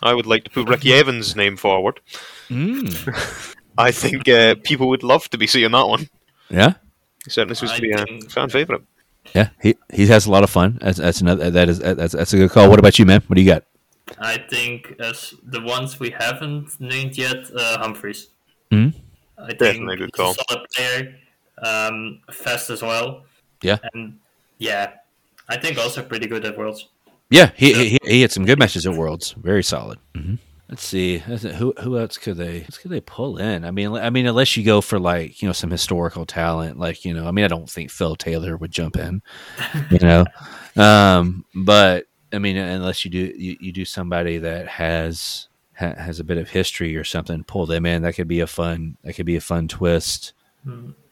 [0.02, 2.00] I would like to put Ricky Evans' name forward.
[3.78, 6.10] I think uh, people would love to be seeing that one.
[6.50, 6.74] Yeah,
[7.24, 8.82] He certainly seems to be a fan favorite.
[9.36, 9.49] Yeah.
[9.61, 10.77] He he has a lot of fun.
[10.82, 11.49] That's, that's another.
[11.51, 12.69] That is that's that's a good call.
[12.69, 13.21] What about you, man?
[13.27, 13.63] What do you got?
[14.19, 18.27] I think as the ones we haven't named yet, uh, Humphreys.
[18.71, 18.93] Mhm.
[19.38, 20.32] I think Definitely a good he's call.
[20.32, 21.15] a solid player,
[21.63, 23.23] um, fast as well.
[23.61, 23.77] Yeah.
[23.93, 24.17] And
[24.57, 24.93] yeah,
[25.47, 26.89] I think also pretty good at Worlds.
[27.30, 29.34] Yeah, he, he he had some good matches at Worlds.
[29.38, 29.99] Very solid.
[30.15, 30.36] hmm
[30.70, 33.65] Let's see who who else could they could they pull in?
[33.65, 37.03] I mean, I mean, unless you go for like you know some historical talent, like
[37.05, 39.24] you know, I mean, I don't think Phil Taylor would jump in,
[39.89, 40.26] you know,
[40.76, 46.20] um, but I mean, unless you do you, you do somebody that has ha, has
[46.20, 48.03] a bit of history or something, pull them in.
[48.03, 50.34] That could be a fun that could be a fun twist.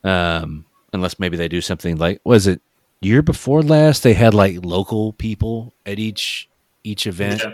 [0.03, 2.61] Um, unless maybe they do something like was it
[3.01, 6.47] year before last they had like local people at each
[6.83, 7.41] each event.
[7.43, 7.53] Yeah.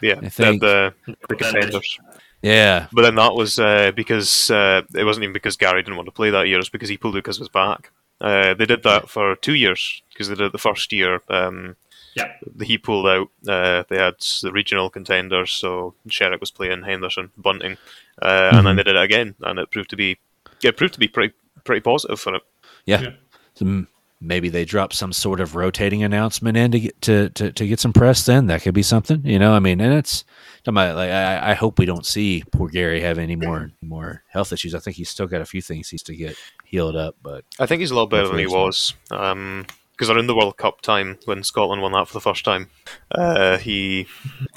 [0.00, 0.94] Yeah, I the, think- the,
[1.28, 1.98] the contenders.
[2.42, 6.08] Yeah, But then that was uh, because uh, it wasn't even because Gary didn't want
[6.08, 6.58] to play that year.
[6.58, 7.90] It's because he pulled it because of his back.
[8.20, 11.22] Uh, they did that for two years because they did it the first year.
[11.30, 11.76] Um,
[12.14, 12.32] Yeah.
[12.62, 13.28] he pulled out.
[13.48, 17.78] Uh, they had the regional contenders, so Sherrock was playing Henderson, Bunting,
[18.20, 20.18] uh, and then they did it again, and it proved to be
[20.62, 21.32] it proved to be pretty
[21.64, 22.42] pretty positive for it.
[22.84, 23.00] yeah.
[23.00, 23.10] Yeah.
[23.54, 23.88] So m-
[24.20, 27.80] maybe they drop some sort of rotating announcement in to get to, to, to get
[27.80, 28.24] some press.
[28.24, 29.52] Then that could be something, you know.
[29.52, 30.24] I mean, and it's
[30.66, 34.52] about, like I, I hope we don't see poor Gary have any more more health
[34.52, 34.74] issues.
[34.74, 37.66] I think he's still got a few things he's to get healed up, but I
[37.66, 38.94] think he's a lot better than he was.
[39.08, 42.70] Because around the World Cup time, when Scotland won that for the first time,
[43.12, 44.06] uh, he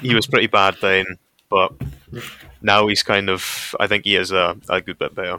[0.00, 1.04] he was pretty bad then.
[1.50, 1.72] But
[2.60, 5.38] now he's kind of, I think he is a, a good bit better.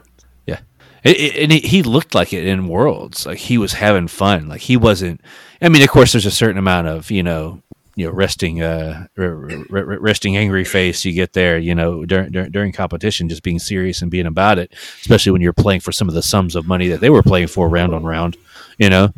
[1.04, 3.26] It, it, and he, he looked like it in Worlds.
[3.26, 4.48] Like he was having fun.
[4.48, 5.20] Like he wasn't.
[5.62, 7.62] I mean, of course, there's a certain amount of you know,
[7.94, 11.58] you know, resting, uh, r- r- r- resting angry face you get there.
[11.58, 14.72] You know, during, during during competition, just being serious and being about it.
[15.00, 17.48] Especially when you're playing for some of the sums of money that they were playing
[17.48, 18.36] for round on round.
[18.78, 19.12] You know,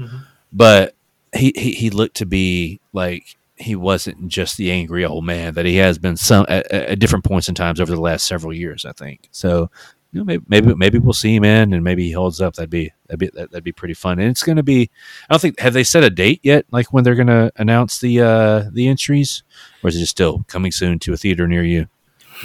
[0.52, 0.94] but
[1.34, 5.64] he, he he looked to be like he wasn't just the angry old man that
[5.66, 8.84] he has been some at, at different points in times over the last several years.
[8.84, 9.70] I think so.
[10.12, 12.54] You know, maybe maybe maybe we'll see him in, and maybe he holds up.
[12.54, 14.18] That'd be that'd be that, that'd be pretty fun.
[14.18, 14.90] And it's going to be.
[15.28, 17.98] I don't think have they set a date yet, like when they're going to announce
[17.98, 19.42] the uh the entries,
[19.82, 21.88] or is it just still coming soon to a theater near you?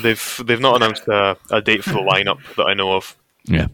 [0.01, 3.17] They've they've not announced a, a date for the lineup that I know of.
[3.45, 3.67] Yeah.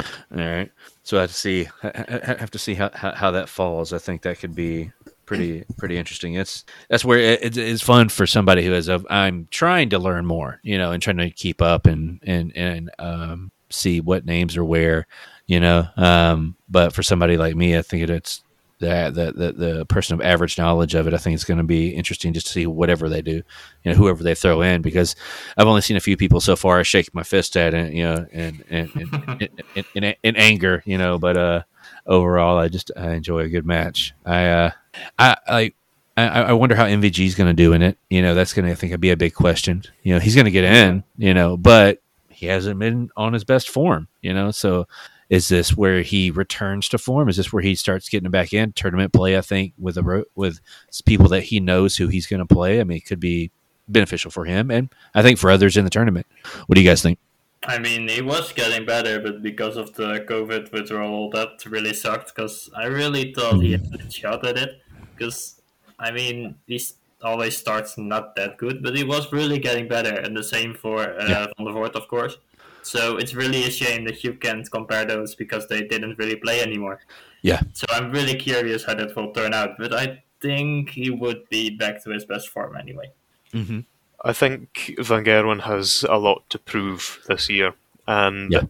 [0.00, 0.70] All right.
[1.02, 1.90] So I have to see ha-
[2.38, 3.92] have to see how, how, how that falls.
[3.92, 4.92] I think that could be
[5.26, 6.34] pretty pretty interesting.
[6.34, 9.98] It's that's where it, it's- it's fun for somebody who is a, I'm trying to
[9.98, 14.24] learn more, you know, and trying to keep up and and and um, see what
[14.26, 15.06] names are where,
[15.46, 15.86] you know.
[15.96, 18.42] Um, but for somebody like me, I think it's
[18.78, 21.14] the, the the the person of average knowledge of it.
[21.14, 23.42] I think it's going to be interesting just to see whatever they do,
[23.84, 25.14] you know, whoever they throw in because
[25.56, 28.02] I've only seen a few people so far I shake my fist at it, you
[28.02, 31.62] know and and in, in, in, in anger, you know, but uh
[32.06, 34.14] overall I just I enjoy a good match.
[34.24, 34.70] I uh
[35.18, 35.72] I
[36.16, 37.96] I, I wonder how MVG is going to do in it.
[38.10, 39.82] You know, that's going to I think be a big question.
[40.02, 43.44] You know, he's going to get in, you know, but he hasn't been on his
[43.44, 44.50] best form, you know.
[44.50, 44.86] So
[45.30, 47.28] is this where he returns to form?
[47.28, 49.38] Is this where he starts getting back in tournament play?
[49.38, 50.60] I think with a with
[51.06, 52.80] people that he knows who he's going to play.
[52.80, 53.50] I mean, it could be
[53.88, 56.26] beneficial for him, and I think for others in the tournament.
[56.66, 57.18] What do you guys think?
[57.64, 62.34] I mean, he was getting better, but because of the COVID withdrawal, that really sucked.
[62.34, 64.82] Because I really thought he had a shot at it.
[65.14, 65.60] Because
[65.98, 66.82] I mean, he
[67.22, 70.98] always starts not that good, but he was really getting better, and the same for
[71.00, 71.46] uh, Yeah.
[71.56, 72.36] Van der Voort, of course.
[72.82, 76.60] So it's really a shame that you can't compare those because they didn't really play
[76.60, 77.00] anymore.
[77.42, 77.60] Yeah.
[77.74, 81.70] So I'm really curious how that will turn out, but I think he would be
[81.70, 83.12] back to his best form anyway.
[83.54, 83.80] Mm-hmm.
[84.24, 87.74] I think Van Gerwen has a lot to prove this year,
[88.06, 88.62] and Yeah.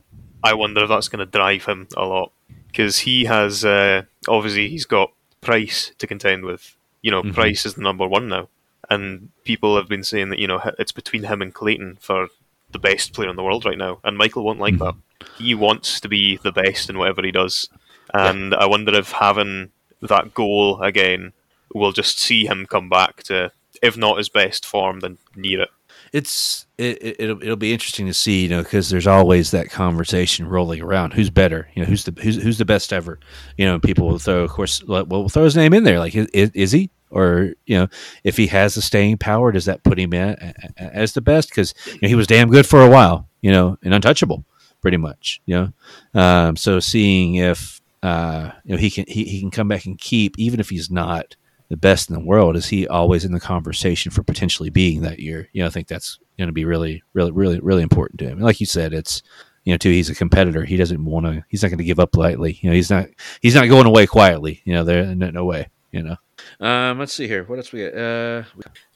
[0.43, 2.33] I wonder if that's going to drive him a lot
[2.69, 6.77] because he has uh, obviously he's got Price to contend with.
[7.03, 7.35] You know, Mhm.
[7.35, 8.49] Price is the number one now,
[8.89, 12.29] and people have been saying that you know it's between him and Clayton for
[12.71, 14.79] the best player in the world right now, and Michael won't like Mhm.
[14.79, 15.29] that.
[15.39, 17.69] He wants to be the best in whatever he does,
[18.15, 21.33] and I wonder if having that goal again
[21.75, 23.51] will just see him come back to,
[23.83, 25.71] if not his best form, then near it.
[26.13, 30.47] it's it, it, it'll be interesting to see, you know, because there's always that conversation
[30.47, 31.13] rolling around.
[31.13, 31.69] Who's better?
[31.75, 33.19] You know, who's the who's who's the best ever?
[33.57, 35.99] You know, people will throw, of course, well, we'll throw his name in there.
[35.99, 36.91] Like, is, is he?
[37.11, 37.89] Or you know,
[38.25, 40.35] if he has the staying power, does that put him in
[40.79, 41.51] as the best?
[41.51, 44.45] Because you know, he was damn good for a while, you know, and untouchable,
[44.81, 45.41] pretty much.
[45.45, 45.73] You
[46.15, 49.85] know, um, so seeing if uh, you know he can he, he can come back
[49.85, 51.37] and keep, even if he's not
[51.73, 55.21] the best in the world, is he always in the conversation for potentially being that
[55.21, 55.49] year?
[55.55, 58.33] You know, I think that's going to be really, really, really, really important to him.
[58.35, 59.23] And like you said, it's
[59.65, 60.67] you know, too, he's a competitor.
[60.67, 61.43] He doesn't want to.
[61.49, 62.59] He's not going to give up lightly.
[62.61, 63.07] You know, he's not.
[63.41, 64.61] He's not going away quietly.
[64.65, 65.69] You know, there no, no way.
[65.93, 66.17] You know.
[66.61, 67.45] Um, let's see here.
[67.45, 67.97] What else we got?
[67.97, 68.43] Uh,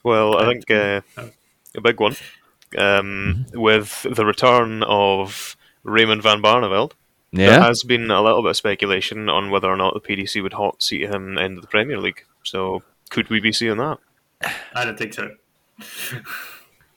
[0.03, 1.01] Well, I think uh,
[1.75, 2.15] a big one
[2.77, 6.91] um, with the return of Raymond van Barneveld.
[7.33, 7.65] There yeah.
[7.65, 10.83] has been a little bit of speculation on whether or not the PDC would hot
[10.83, 12.23] seat him into the Premier League.
[12.47, 13.97] So could we be seeing that?
[14.73, 15.31] I don't think so.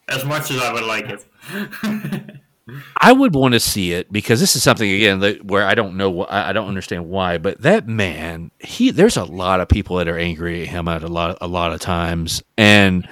[0.08, 1.24] as much as I would like it.
[3.00, 5.96] I would want to see it because this is something again that where I don't
[5.96, 6.22] know.
[6.22, 9.96] wh- I I don't understand why, but that man, he there's a lot of people
[9.96, 13.08] that are angry at him at a lot a lot of times, and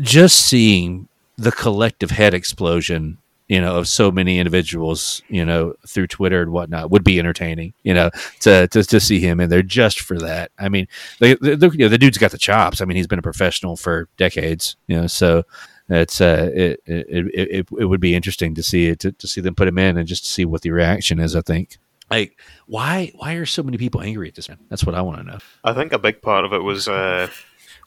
[0.00, 3.18] just seeing the collective head explosion,
[3.48, 7.74] you know, of so many individuals, you know, through Twitter and whatnot, would be entertaining.
[7.82, 10.50] You know, to to, to see him in there just for that.
[10.58, 10.88] I mean,
[11.20, 12.80] the, the, the, you know, the dude's got the chops.
[12.80, 14.76] I mean, he's been a professional for decades.
[14.88, 15.44] You know, so
[15.88, 19.28] it's uh it it, it, it, it would be interesting to see it to, to
[19.28, 21.36] see them put him in and just to see what the reaction is.
[21.36, 21.78] I think.
[22.10, 24.58] Like why why are so many people angry at this man?
[24.68, 25.38] That's what I want to know.
[25.64, 27.28] I think a big part of it was uh,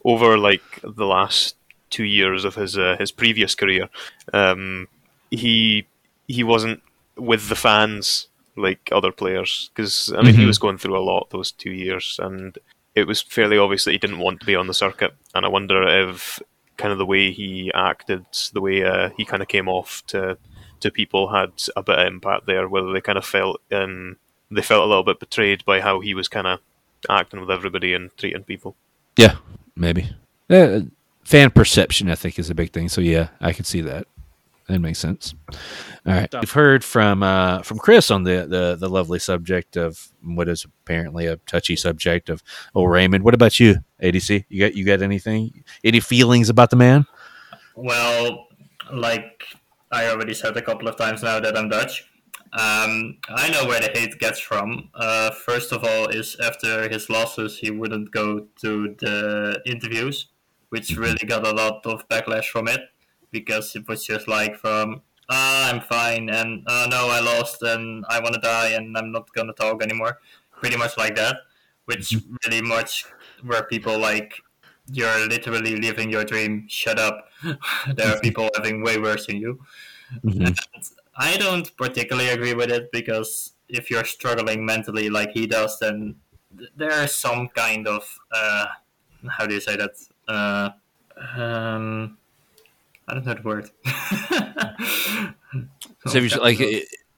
[0.04, 1.56] over like the last
[1.90, 3.88] two years of his uh, his previous career.
[4.32, 4.88] Um,
[5.30, 5.86] he
[6.28, 6.82] he wasn't
[7.16, 10.46] with the fans like other players because I mean he Mhm.
[10.48, 12.56] was going through a lot those two years, and
[12.94, 15.14] it was fairly obvious that he didn't want to be on the circuit.
[15.34, 16.40] And I wonder if
[16.76, 20.36] kind of the way he acted, the way uh, he kind of came off to
[20.80, 22.68] to people had a bit of impact there.
[22.68, 24.16] Whether they kind of felt um,
[24.50, 26.60] they felt a little bit betrayed by how he was kind of
[27.08, 28.74] acting with everybody and treating people.
[29.16, 29.36] Yeah,
[29.76, 30.10] maybe.
[30.48, 30.80] Uh,
[31.24, 32.88] fan perception, I think, is a big thing.
[32.88, 34.06] So yeah, I can see that.
[34.70, 35.34] That makes sense.
[36.06, 40.12] All right, we've heard from uh, from Chris on the, the the lovely subject of
[40.22, 42.40] what is apparently a touchy subject of
[42.76, 43.24] oh Raymond.
[43.24, 44.44] What about you, ADC?
[44.48, 45.64] You got you got anything?
[45.82, 47.06] Any feelings about the man?
[47.74, 48.46] Well,
[48.92, 49.42] like
[49.90, 52.04] I already said a couple of times now that I'm Dutch.
[52.52, 54.90] Um, I know where the hate gets from.
[54.94, 60.28] Uh, first of all, is after his losses, he wouldn't go to the interviews,
[60.68, 62.82] which really got a lot of backlash from it
[63.30, 68.04] because it was just like from ah, I'm fine and uh, no, I lost and
[68.08, 70.18] I want to die and I'm not gonna talk anymore.
[70.52, 71.36] Pretty much like that,
[71.86, 73.06] which really much
[73.42, 74.34] where people like
[74.92, 76.66] you're literally living your dream.
[76.68, 77.28] Shut up.
[77.94, 79.60] there are people having way worse than you.
[80.24, 80.58] And
[81.16, 86.16] I don't particularly agree with it because if you're struggling mentally like he does, then
[86.58, 88.66] th- there is some kind of uh,
[89.28, 89.92] how do you say that?
[90.26, 90.70] Uh,
[91.36, 92.16] um,
[93.10, 93.70] I don't know the word.
[96.06, 96.58] So if you're like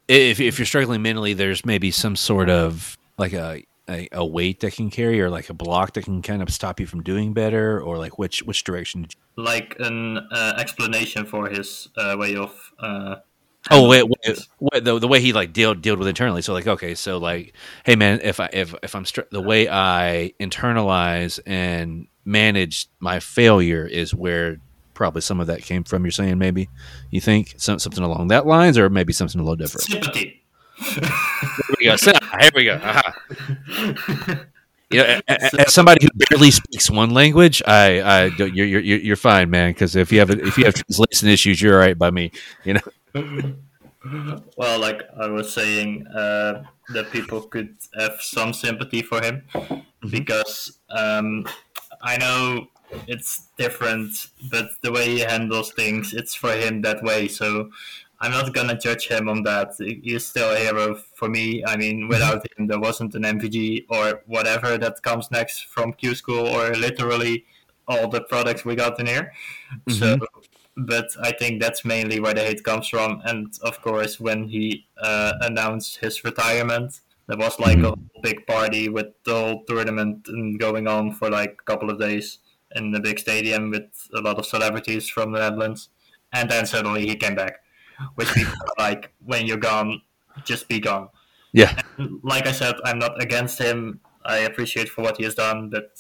[0.09, 4.61] if if you're struggling mentally, there's maybe some sort of like a, a a weight
[4.61, 7.33] that can carry or like a block that can kind of stop you from doing
[7.33, 12.17] better or like which which direction did you like an uh, explanation for his uh,
[12.19, 12.73] way of.
[12.79, 13.17] Uh,
[13.71, 16.43] Oh wait, wait, wait, the, the way he like dealt dealt with internally.
[16.43, 17.55] So like, okay, so like,
[17.87, 23.21] hey man, if I if if I'm str- the way I internalize and manage my
[23.21, 24.57] failure is where
[25.03, 26.05] probably some of that came from.
[26.05, 26.69] You're saying maybe
[27.11, 29.83] you think some, something along that lines, or maybe something a little different.
[29.83, 30.41] Sympathy.
[30.77, 31.03] Here
[31.81, 31.97] we go.
[32.41, 32.75] Here we go.
[32.83, 33.15] Aha.
[34.93, 38.67] You know, a- a- as somebody who barely speaks one language, I, I don't- you're,
[38.67, 39.71] you're, you're fine, man.
[39.71, 42.31] Because if you have if you have translation issues, you're all right by me.
[42.65, 43.55] You know.
[44.57, 49.45] Well, like I was saying, uh, that people could have some sympathy for him
[50.11, 51.47] because um,
[52.03, 52.67] I know
[53.07, 54.11] it's different,
[54.51, 57.29] but the way he handles things, it's for him that way.
[57.29, 57.71] So
[58.23, 59.73] I'm not gonna judge him on that.
[59.79, 61.65] He's still a hero for me.
[61.65, 62.09] I mean, mm-hmm.
[62.09, 66.73] without him, there wasn't an MVG or whatever that comes next from Q School or
[66.75, 67.45] literally
[67.89, 69.33] all the products we got in here.
[69.89, 69.93] Mm-hmm.
[69.99, 70.19] So,
[70.77, 73.21] but I think that's mainly where the hate comes from.
[73.25, 78.19] And of course, when he uh, announced his retirement, there was like mm-hmm.
[78.19, 81.99] a big party with the whole tournament and going on for like a couple of
[81.99, 82.39] days
[82.77, 85.91] in the big stadium with a lot of celebrities from the Netherlands.
[86.33, 87.61] And then suddenly he came back,
[88.15, 90.01] which people are like, when you're gone,
[90.45, 91.09] just be gone.
[91.53, 91.79] Yeah.
[92.23, 94.01] Like I said, I'm not against him.
[94.25, 95.91] I appreciate for what he has done, but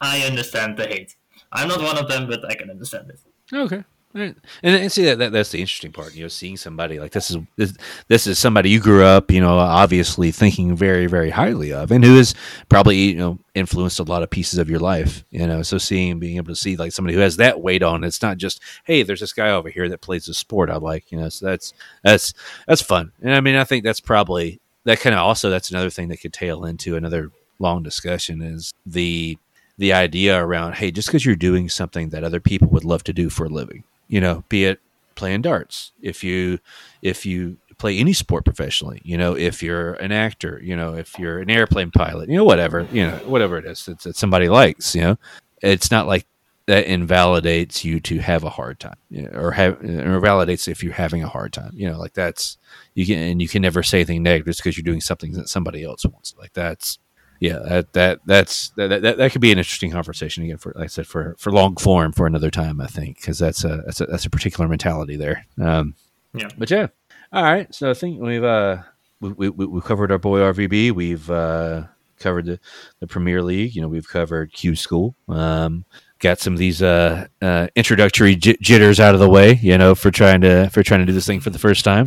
[0.00, 1.16] I understand the hate.
[1.52, 3.20] I'm not one of them, but I can understand it.
[3.52, 3.84] Okay.
[4.14, 7.30] And, and see that, that that's the interesting part, you know, seeing somebody like this
[7.30, 7.74] is this,
[8.08, 12.02] this is somebody you grew up, you know, obviously thinking very very highly of, and
[12.02, 12.34] who has
[12.70, 15.62] probably you know influenced a lot of pieces of your life, you know.
[15.62, 18.38] So seeing being able to see like somebody who has that weight on, it's not
[18.38, 21.28] just hey, there's this guy over here that plays a sport I like, you know.
[21.28, 22.32] So that's that's
[22.66, 25.90] that's fun, and I mean, I think that's probably that kind of also that's another
[25.90, 29.36] thing that could tail into another long discussion is the
[29.76, 33.12] the idea around hey just because you're doing something that other people would love to
[33.12, 34.80] do for a living you know be it
[35.14, 36.58] playing darts if you
[37.02, 41.18] if you play any sport professionally you know if you're an actor you know if
[41.18, 44.48] you're an airplane pilot you know whatever you know whatever it is that, that somebody
[44.48, 45.18] likes you know.
[45.60, 46.24] It's not like
[46.66, 50.84] that invalidates you to have a hard time you know, or have or validates if
[50.84, 52.58] you're having a hard time you know like that's
[52.94, 55.82] you can and you can never say anything negative because you're doing something that somebody
[55.82, 56.98] else wants like that's
[57.40, 60.84] yeah that that that's that, that, that could be an interesting conversation again for like
[60.84, 64.00] i said for for long form for another time i think because that's a that's
[64.00, 65.44] a that's a particular mentality there.
[65.60, 65.94] Um
[66.34, 66.48] Yeah.
[66.58, 66.88] but yeah.
[67.32, 67.72] All right.
[67.74, 68.78] So i think we've uh
[69.20, 71.84] we, we, we- we've covered our boy rvb we've uh
[72.18, 72.60] covered the,
[73.00, 73.74] the premier league.
[73.74, 75.14] You know we've covered q school.
[75.28, 75.84] Um
[76.20, 79.94] got some of these uh, uh introductory j- jitters out of the way you know
[79.94, 82.06] for trying to for trying to do this thing for the first time.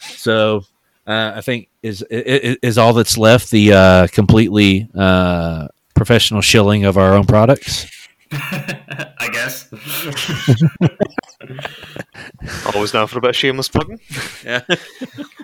[0.00, 0.64] So
[1.06, 6.84] uh, I think is, is is all that's left the uh, completely uh, professional shilling
[6.84, 7.86] of our own products.
[8.32, 9.68] I guess.
[12.74, 14.00] Always down for a bit of shameless plugging.
[14.44, 14.62] Yeah.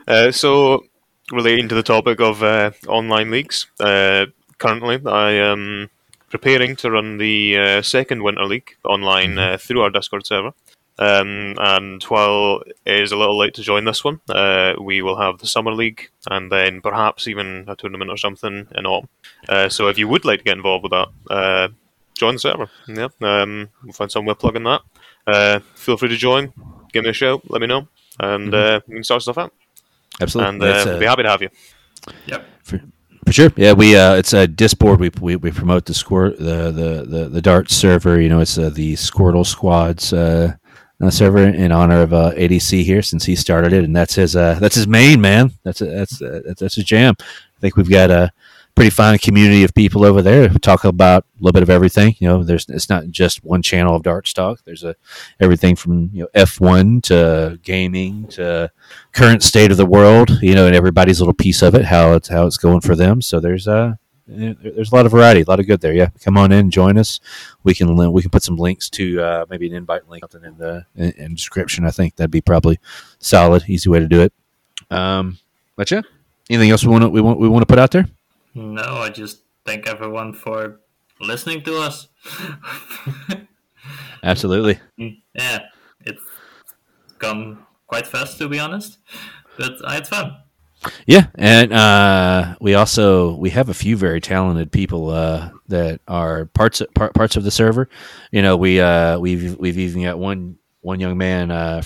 [0.09, 0.85] Uh, so,
[1.33, 4.27] relating to the topic of uh, online leagues, uh,
[4.59, 5.91] currently I am
[6.31, 10.53] preparing to run the uh, second Winter League online uh, through our Discord server.
[10.99, 15.19] Um, and while it is a little late to join this one, uh, we will
[15.19, 19.09] have the Summer League and then perhaps even a tournament or something in autumn.
[19.49, 21.69] Uh, so if you would like to get involved with that, uh,
[22.15, 22.71] join the server.
[22.89, 24.81] Yeah, um, we'll find some way of plugging that.
[25.27, 26.53] Uh, feel free to join.
[26.93, 27.43] Give me a shout.
[27.51, 27.89] Let me know,
[28.21, 29.53] and uh, we can start stuff out.
[30.21, 31.51] Absolutely, And uh, we'll uh, be happy to have you.
[32.27, 32.47] Yep.
[32.63, 32.81] for,
[33.27, 33.53] for sure.
[33.57, 35.01] Yeah, we uh, it's a Discord.
[35.01, 38.21] We, we we promote the score the the the, the Dart server.
[38.21, 40.13] You know, it's uh, the Squirtle Squads.
[40.13, 40.55] Uh,
[41.01, 44.37] uh, server in honor of uh, ADC here since he started it, and that's his
[44.37, 45.53] uh, that's his main man.
[45.63, 47.15] That's that's uh, that's, his jam.
[47.21, 48.33] I think we've got a
[48.75, 52.15] pretty fine community of people over there who talk about a little bit of everything.
[52.19, 54.61] You know, there's it's not just one channel of darts talk.
[54.65, 54.95] There's a
[55.41, 58.71] everything from you know F1 to gaming to
[59.13, 60.31] current state of the world.
[60.43, 63.21] You know, and everybody's little piece of it, how it's how it's going for them.
[63.21, 65.93] So there's uh there- there's a lot of variety, a lot of good there.
[65.93, 67.21] Yeah, come on in, join us.
[67.63, 70.59] We can we can put some links to uh, maybe an invite link something in
[70.59, 71.85] the in, in description.
[71.85, 72.79] I think that'd be probably
[73.19, 74.33] solid, easy way to do it.
[74.91, 75.39] Um,
[75.77, 76.03] but yeah,
[76.51, 78.09] anything else we want to we want we want to put out there?
[78.55, 80.81] No, I just thank everyone for
[81.21, 82.09] listening to us.
[84.23, 84.81] Absolutely.
[84.97, 85.61] yeah,
[86.01, 86.23] it's
[87.19, 88.99] come quite fast to be honest,
[89.57, 90.37] but I had fun.
[91.07, 96.47] Yeah, and uh, we also we have a few very talented people uh, that are
[96.47, 97.89] parts part, parts of the server.
[98.31, 101.83] You know, we uh, we've we've even got one one young man, uh.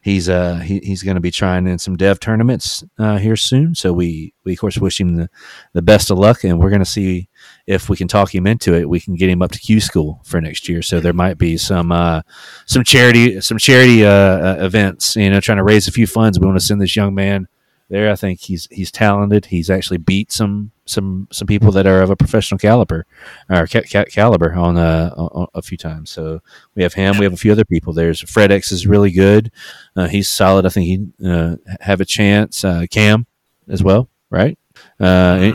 [0.00, 3.74] He's uh he, he's going to be trying in some dev tournaments uh, here soon.
[3.74, 5.30] So we we of course wish him the,
[5.74, 7.28] the best of luck, and we're going to see
[7.66, 8.88] if we can talk him into it.
[8.88, 10.80] We can get him up to Q school for next year.
[10.80, 12.22] So there might be some uh,
[12.64, 15.16] some charity some charity uh, uh, events.
[15.16, 16.40] You know, trying to raise a few funds.
[16.40, 17.48] We want to send this young man
[17.92, 18.10] there.
[18.10, 19.46] I think he's he's talented.
[19.46, 23.06] He's actually beat some some some people that are of a professional caliber
[23.48, 26.10] or ca- ca- caliber on, uh, on a few times.
[26.10, 26.40] So
[26.74, 27.18] we have him.
[27.18, 27.92] We have a few other people.
[27.92, 29.52] There's Fred X is really good.
[29.94, 30.66] Uh, he's solid.
[30.66, 32.64] I think he uh, have a chance.
[32.64, 33.26] Uh, Cam
[33.68, 34.58] as well, right?
[34.98, 35.52] Uh,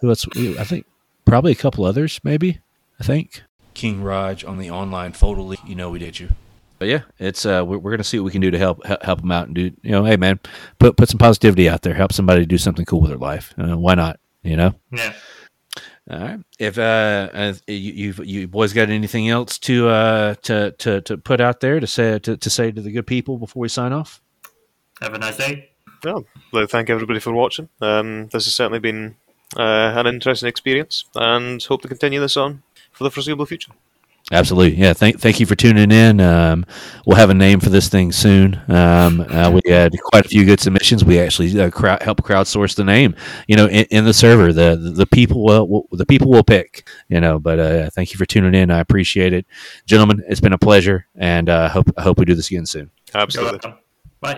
[0.00, 0.26] who else?
[0.36, 0.86] I think
[1.24, 2.60] probably a couple others, maybe.
[2.98, 5.60] I think King Raj on the online photo league.
[5.64, 6.30] You know we did you.
[6.78, 9.02] But yeah, it's uh, we're, we're gonna see what we can do to help help,
[9.02, 10.38] help them out and do you know, hey man,
[10.78, 13.54] put put some positivity out there, help somebody do something cool with their life.
[13.58, 14.18] Uh, why not?
[14.42, 14.74] You know.
[14.92, 15.12] Yeah.
[16.10, 16.40] All right.
[16.58, 21.18] If uh, uh you you you boys got anything else to uh to to to
[21.18, 23.92] put out there to say to, to say to the good people before we sign
[23.92, 24.22] off?
[25.00, 25.70] Have a nice day.
[26.04, 27.68] Well, I'd like thank everybody for watching.
[27.80, 29.16] Um, this has certainly been
[29.56, 32.62] uh, an interesting experience, and hope to continue this on
[32.92, 33.72] for the foreseeable future.
[34.32, 34.92] Absolutely, yeah.
[34.92, 36.20] Thank thank you for tuning in.
[36.20, 36.66] Um,
[37.06, 38.60] we'll have a name for this thing soon.
[38.66, 41.04] Um, uh, we had quite a few good submissions.
[41.04, 43.14] We actually uh, crowd, help crowdsource the name.
[43.46, 46.88] You know, in, in the server, the the people will, will, the people will pick.
[47.08, 48.72] You know, but uh, thank you for tuning in.
[48.72, 49.46] I appreciate it,
[49.86, 50.24] gentlemen.
[50.26, 52.90] It's been a pleasure, and uh, hope I hope we do this again soon.
[53.14, 53.60] You're Absolutely.
[53.62, 53.85] welcome.